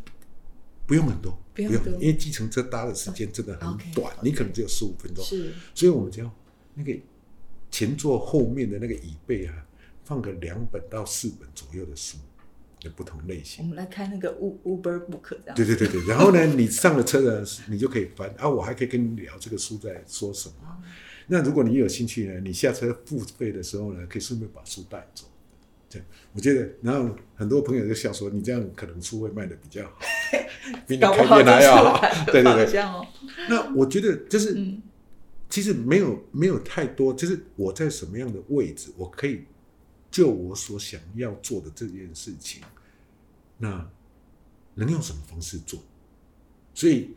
[0.86, 5.52] 不用很多，不用因为计程车搭的时间真的很短，你可能只有十五分钟，是。
[5.74, 6.30] 所以我们就要
[6.74, 6.96] 那个
[7.70, 9.63] 前座后面的那个椅背啊，
[10.04, 12.18] 放个两本到四本左右的书，
[12.82, 13.68] 有不同类型我。
[13.68, 20.54] 们来开那个 Uber Book 这样，对对对对，然后呢，你上了车呢，你就可以翻啊，我还可以跟你聊这个书在说什么。
[21.26, 25.24] 那如果你有兴趣呢，你下车付费的时候呢，可以顺便把书带走。
[25.88, 29.98] 这样，我觉得，然后很多朋友就笑说，你这样可能书会卖的比较好，
[30.86, 32.00] 比你开店还要好。
[32.30, 32.82] 对对对，
[33.48, 34.82] 那我觉得就是，嗯
[35.48, 39.44] 其实没有没有太多，就是我在什么样的位置，我可以
[40.14, 42.62] 就我所想要做的这件事情，
[43.58, 43.90] 那
[44.76, 45.80] 能用什么方式做？
[46.72, 47.10] 所以，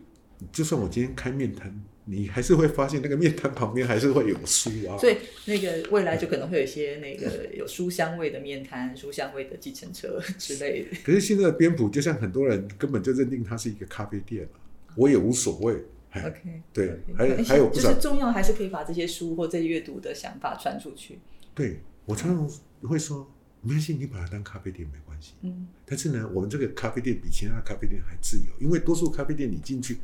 [0.52, 4.98] 就算我今天开面摊，你还是会发现那个面摊旁边还是会有书啊。
[4.98, 10.98] 所以那个未来就可能会有一些那个有书香味的面摊、书香味的计程车之类的。
[11.04, 14.60] 可是现在的边谱，就像很多人根本就认定它是一个咖啡店了，
[14.96, 15.86] 我也无所谓。
[16.10, 21.20] 哎 OK，对还还有不少就是重要还是可以把这些书或这些阅读的想法传出去。
[21.54, 22.50] 对我常常
[22.86, 25.34] 会说，没关系，你把它当咖啡店没关系。
[25.42, 29.98] 嗯，但是呢，我们这个咖啡店比其他的咖啡店还自由，因为多数咖啡店你进去，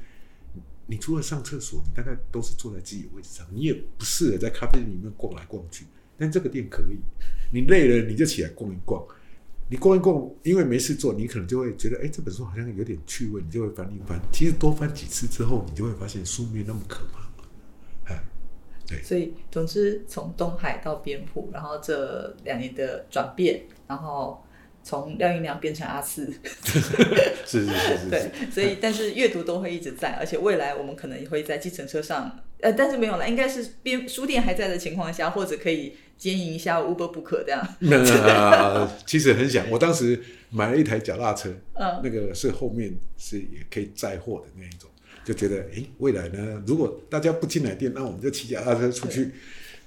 [0.53, 5.85] 你你除了上厕所，你大概都是坐在自己的位置上，你也不适合在咖啡店里面逛来逛去。
[6.17, 6.97] 但这个店可以，
[7.51, 9.03] 你累了你就起来逛一逛，
[9.69, 14.19] 你逛一逛，因为没事做，你可能就会觉得，哎，这本书好像有点趣味，你就会翻一翻。
[14.31, 17.22] 其实多翻几次之后，你就会发现书没那么可怕。
[18.91, 24.43] 哎，所以总之从东海到边埔，然后这两年的转变，然后
[24.83, 26.25] 从廖云良变成阿四，
[26.65, 37.65] 是是是是是， 对，所以但是阅读都会一直在，而且未来我们可能也会在计程车上，呃，但是没有了，应该是边书店还在的情况下，或者可以经营一下 Uber Book 这样。
[37.79, 42.01] 那其实很想，我当时买了一台脚踏车，嗯。
[42.03, 44.89] 那个是后面是也可以载货的那一种，
[45.23, 49.31] 就觉得哎，未来呢，如果大家不进来店，那我们就骑脚踏车出去。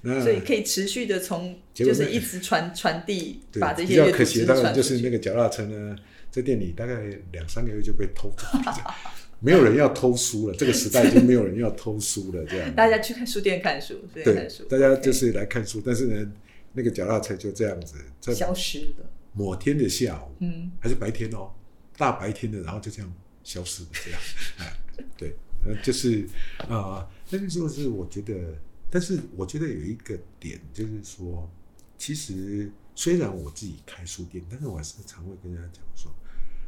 [0.02, 4.74] 那所以可以持续的从就是一直传传递，对把这比些阅读知较可惜的，当然。
[4.74, 5.96] 就是那个脚踏车呢，
[6.30, 6.94] 在店里大概
[7.32, 8.94] 两三个月就被偷走了，
[9.40, 12.72] 没有人要偷书了，这个时代已经没有人要偷书了，这样。
[12.76, 16.32] 大家去看书店看书，看书，，大家就是来看书，但是呢，
[16.74, 19.10] 那个脚踏车就这样子，在消失了。
[19.32, 21.50] 某天的下午，嗯，还是白天哦，
[21.96, 23.12] 大白天的，然后就这样
[23.42, 24.20] 消失了，这样，
[24.58, 24.72] 哎，
[25.16, 26.26] 对，呃，就是
[26.68, 28.54] 啊，那个就是我觉得，
[28.90, 31.50] 但是我觉得有一个点，就是说，
[31.98, 36.12] 其实虽然我自己开书店，但是我还是常会跟人家讲说，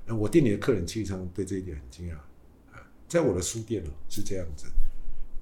[0.06, 2.14] 呃，我店里的客人其实上对这一点很惊讶
[2.72, 4.66] 啊，在我的书店哦是这样子，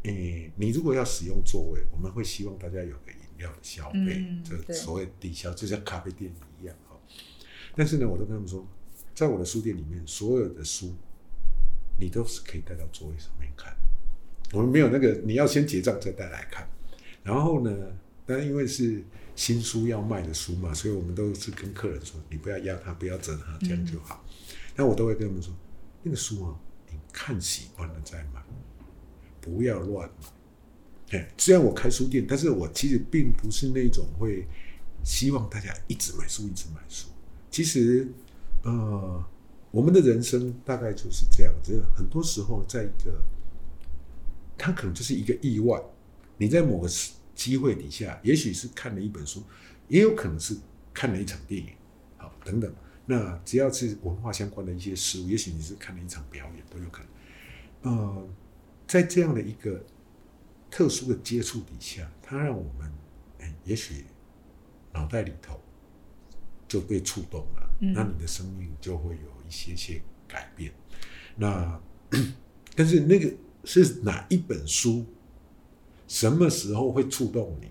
[0.05, 6.99] 诶，你如果要使用座位，我们会希望大家有个饮料的消费，嗯对这所谓抵消，就像咖啡店一样哈。
[7.75, 8.67] 但是呢，我都跟他们说，
[9.15, 10.95] 在我的书店里面，所有的书
[11.99, 13.75] 你都是可以带到座位上面看。
[14.53, 16.69] 我们没有那个你要先结账再带来看。
[17.23, 17.75] 然后呢，
[18.25, 19.03] 但因为是
[19.35, 24.25] 新书要卖的书嘛，所以我们都是跟客人说，你不要压他，不要折他，这样就好。
[24.77, 25.53] 那我都会跟他们说，
[26.03, 26.55] 那个书啊，
[26.91, 28.41] 你看喜欢了再买，
[29.41, 31.19] 不要乱买。
[31.19, 34.47] 哎，虽然我开书店，但是我其实并不是那种会
[35.05, 37.09] 希望大家一直买书，一直买书。
[37.51, 38.07] 其实，
[38.65, 39.25] 呃，
[39.77, 41.85] 我们的人生大概就是这样子。
[41.95, 43.21] 很多时候，在一个，
[44.57, 45.79] 它可能就是一个意外。
[46.39, 46.89] 你在某个
[47.35, 49.43] 机会底下，也许是看了一本书，
[49.89, 50.57] 也有可能是
[50.95, 51.69] 看了一场电影，
[52.17, 52.75] 好，等等。
[53.05, 57.03] 那只要是文化相关的一些事物，也许你是看了一场表演，都有可
[57.83, 57.93] 能。
[57.93, 58.29] 呃，
[58.89, 59.85] 在这样的一个
[60.71, 62.91] 特殊的接触底下，它让我们，
[63.41, 64.07] 哎，也许
[64.95, 65.61] 脑袋里头
[66.67, 70.73] 就被触动了，那你的生命就会有一些些改变。
[71.37, 71.81] 那
[72.75, 73.33] 但是那个
[73.65, 75.05] 是哪一本书？
[76.09, 77.69] 什么时候会触动你？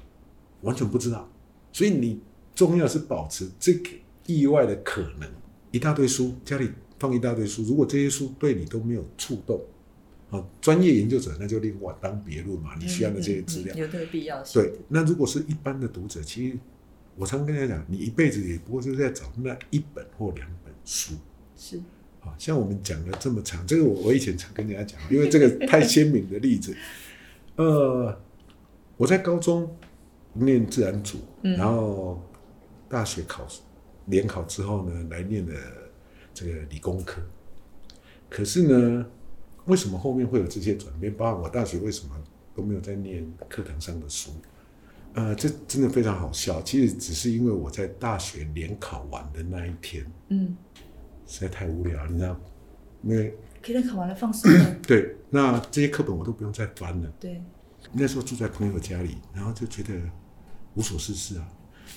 [0.61, 1.29] 完全不知道。
[1.71, 2.19] 所以你
[2.53, 3.89] 重要是保持这个
[4.25, 5.29] 意外的可能。
[5.71, 6.69] 一大堆书，家里
[6.99, 9.61] 放一大堆书，如果这些书对你都没有触动，
[10.29, 12.75] 啊，专业研究者那就另外当别论嘛。
[12.79, 14.61] 你需要的这些资料有这个必要性。
[14.61, 16.57] 对，那如果是一般的读者，其实
[17.15, 21.13] 我常跟大家讲，你一辈子也不过就是在找那一本或两本书。
[21.57, 21.77] 是。
[22.21, 26.75] 啊，像我们讲了这么长，这个我我以前常跟人家讲，因为这个太鲜明的例子，
[27.55, 28.17] 呃。
[28.97, 29.75] 我在高中
[30.31, 32.17] 念自然组，然后
[32.87, 33.45] 大学考
[34.05, 35.53] 联考之后呢，来念了
[36.33, 37.21] 这个理工科。
[38.29, 39.05] 可是呢，
[39.65, 41.13] 为什么后面会有这些转变？
[41.13, 42.15] 包括我大学为什么
[42.55, 44.31] 都没有在念课堂上的书？
[45.13, 46.61] 呃，这真的非常好笑。
[46.61, 50.55] 其实只是因为我在大学联考完的那一天，嗯，
[51.27, 52.39] 实在太无聊，你知道？
[53.03, 54.51] 因为可以考完了放松。
[54.85, 57.11] 对，那这些课本我都不用再翻了。
[57.19, 57.41] 对。
[57.93, 59.93] 那时候住在朋友家里，然后就觉得
[60.73, 61.47] 无所事事啊，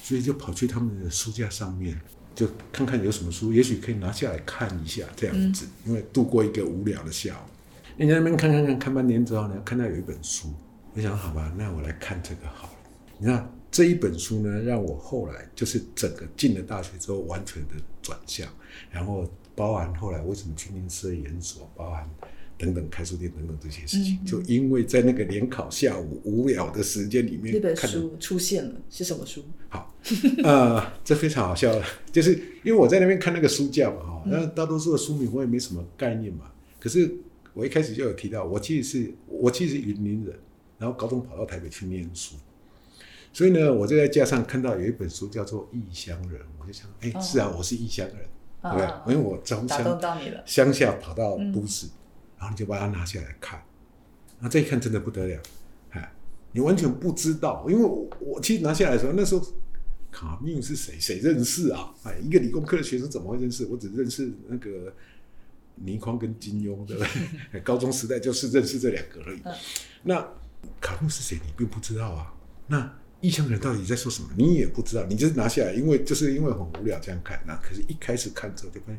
[0.02, 1.98] 所以就跑去他们的书架上面，
[2.34, 7.50] 就看看有什么书，也许可以拿下来看一下这样子，因为度过一个无聊的下午。
[7.96, 10.52] 你在那边看看看看半天之后呢，看到有一本书，
[10.94, 12.74] 我想好吧，那我来看这个好了。
[13.18, 18.46] 你看这一本书呢，让我后来就是整个进了大学之后完全的转向，
[18.90, 22.08] 然后包含后来为什么去念社研所，包含。
[22.60, 29.44] 等等，开书店等等这些事情，就因为在那个联考下午无聊的时间里面，那本书出现了，是什么书？
[29.68, 29.94] 好，
[30.42, 31.72] 呃，这非常好笑，
[32.10, 32.32] 就是
[32.64, 36.50] 因为我在那边看那个书架嘛，哈，那大多数的书名我也没什么概念嘛。
[36.80, 37.08] 可是
[37.54, 40.34] 我一开始就有提到，我其实是我其实是云林人，
[40.78, 42.34] 然后高中跑到台北去念书，
[43.32, 48.16] 所以呢，我就在架上看到有一本书叫做《异乡人》，我就想，哎，是啊，我是异乡人，
[48.62, 49.14] 对不对？
[49.14, 50.00] 因为我从乡
[50.44, 51.86] 乡下跑到都市。
[52.40, 53.60] 然后你就把它拿下来看，
[54.38, 55.42] 那这一看真的不得了，
[55.90, 56.12] 哎，
[56.52, 59.44] 你完全不知道，因为我我其实拿下来的时候，那时候
[60.12, 60.94] 卡缪是谁？
[61.00, 61.92] 谁认识啊？
[62.04, 63.66] 哎，一个理工科的学生怎么会认识？
[63.66, 64.94] 我只认识那个
[65.74, 67.02] 倪匡跟金庸，对不
[67.50, 67.60] 对？
[67.62, 69.40] 高中时代就是认识这两个而已。
[70.04, 70.24] 那
[70.80, 71.40] 卡缪是谁？
[71.44, 72.32] 你并不知道啊。
[72.68, 74.28] 那异乡人到底在说什么？
[74.36, 77.42] 你也不知道，你就是拿下来，因为就是因为很无聊这样看。
[77.46, 78.98] 那可是一开始看之后就发现，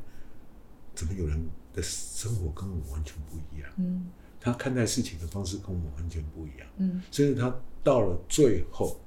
[0.96, 1.50] 怎么有人？
[1.72, 4.08] 的生活跟我完全不一样，嗯，
[4.42, 9.00] 他看待事情的方式跟我完全不一样，嗯，甚至他到了最后，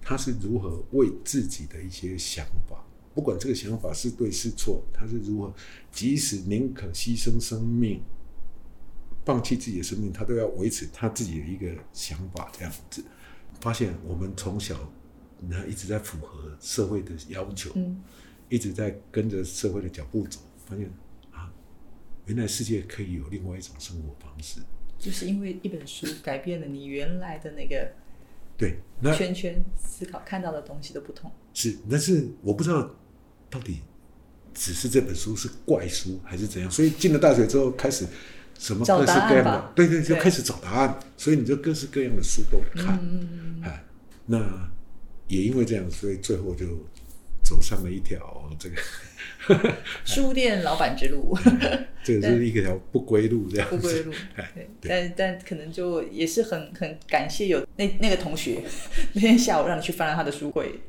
[0.00, 2.86] 他是如何为自己的一些想法，
[3.16, 5.52] 不管这个想法是对是错，他是如何，
[5.90, 8.00] 即使宁可牺牲生命，
[9.24, 13.04] 放弃自己的生命，他都要维持他自己的一个想法，这样子，
[13.60, 14.92] 发现我们从小
[15.40, 18.02] 那一直在符合社会的要求，嗯，
[18.48, 20.90] 一直在跟着社会的脚步走，发现
[21.30, 21.52] 啊。
[22.26, 24.60] 原来世界可以有另外一种生活方式，
[24.98, 27.90] 就是因为一本书改变了你原来的那个
[28.56, 28.78] 对
[29.16, 31.30] 圈圈思考看到的东西都不同。
[31.54, 32.94] 是，但是我不知道
[33.48, 33.80] 到底
[34.52, 36.70] 只是这本书是怪书还是怎样。
[36.70, 38.06] 所以进了大学之后，开始
[38.58, 40.98] 什么各式各样的，对对，就开始找答案。
[41.16, 42.98] 所以你就各式各样的书都看，
[43.64, 43.84] 哎，
[44.26, 44.38] 那
[45.28, 46.66] 也因为这样，所以最后就
[47.42, 48.76] 走上了一条这个。
[50.04, 51.34] 书店老板之路，
[52.04, 54.12] 这个是一条不归路，这样不归路。
[54.80, 58.62] 对，但但可能就也是很很感谢有那那个同学
[59.14, 60.80] 那天下午让你去翻了他的书柜，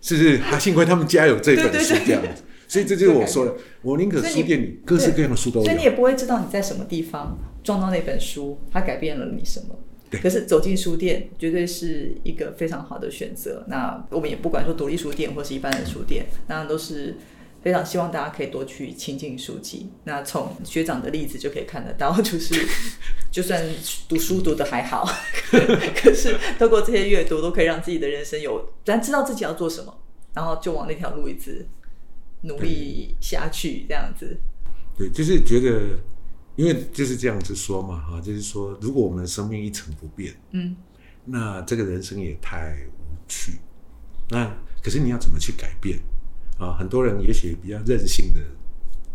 [0.00, 2.42] 是是，他幸亏他们家有这本书这样子，
[2.76, 9.78] 所以这就是我说的，我宁可书店里各式各样的书都有，所以你也不会知道你在什么地方撞到那本书，它改变了你什么。
[10.22, 13.64] 可是走进书店绝对是一个非常好的选择。
[13.68, 17.16] 那我们也不管说独立书店或是一般的书店，那都是。
[17.62, 19.90] 非常希望大家可以多去亲近书籍。
[20.04, 22.54] 那从学长的例子就可以看得到，就是
[23.32, 23.60] 就算
[24.08, 25.04] 读书读的还好，
[25.50, 29.92] 可是透过这些阅读，都可以让自己的人生有，咱知道自己要做什么，
[30.32, 31.66] 然后就往那条路一直
[32.42, 34.38] 努力下去，这样子。
[34.96, 35.98] 对，就是觉得，
[36.56, 40.76] 因为就是这样子说嘛，哈，就是说，如果我们的生命一成不变，嗯，
[41.24, 43.58] 那这个人生也太无趣。
[44.30, 45.98] 那可是你要怎么去改变？
[46.58, 48.40] 啊，很多人也许比较任性的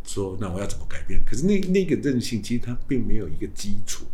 [0.03, 1.19] 说，那我要怎么改变？
[1.25, 4.05] 可是那那个任性其实它并没有一个基础。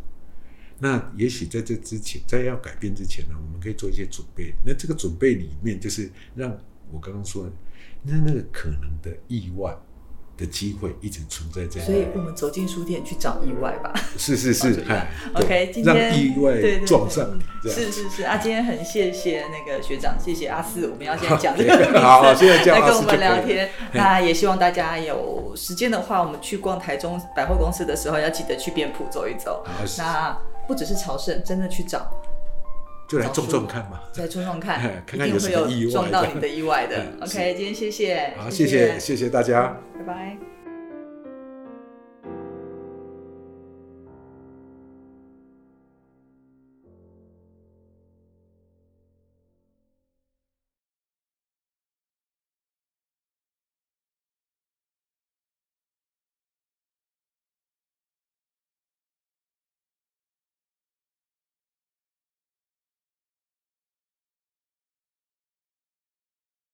[0.79, 4.53] 那也许在这之前，在要改变之前呢，我们可以做一些准备。
[4.63, 6.55] 那这个准备里面，就是让
[6.91, 7.51] 我刚刚说，
[8.03, 9.75] 那那个可能的意外
[10.37, 11.93] 的机会一直存在在那里。
[11.93, 13.93] 所以我们走进书店去找意外吧。
[14.17, 17.27] 是是是， 哎 OK，今天让意外撞上
[17.63, 23.69] 你，是是是啊， 今天很谢谢那个学长，谢谢阿四，我们要现在讲这个 名字，好好现在叫来跟我们聊天。
[23.93, 29.65] 那也希望大家有时间的话，我们去逛台中百货公司的时候，要记得去店铺走一走。
[29.97, 30.37] 那
[30.67, 32.07] 不只是朝圣，真的去找，
[33.07, 33.99] 就来撞撞看嘛。
[34.11, 36.97] 再撞撞看，看看有有什么意外撞到你的意外的。
[36.97, 39.77] 嗯 OK，今天谢谢，好，谢谢谢谢大家。
[39.97, 40.56] 拜拜。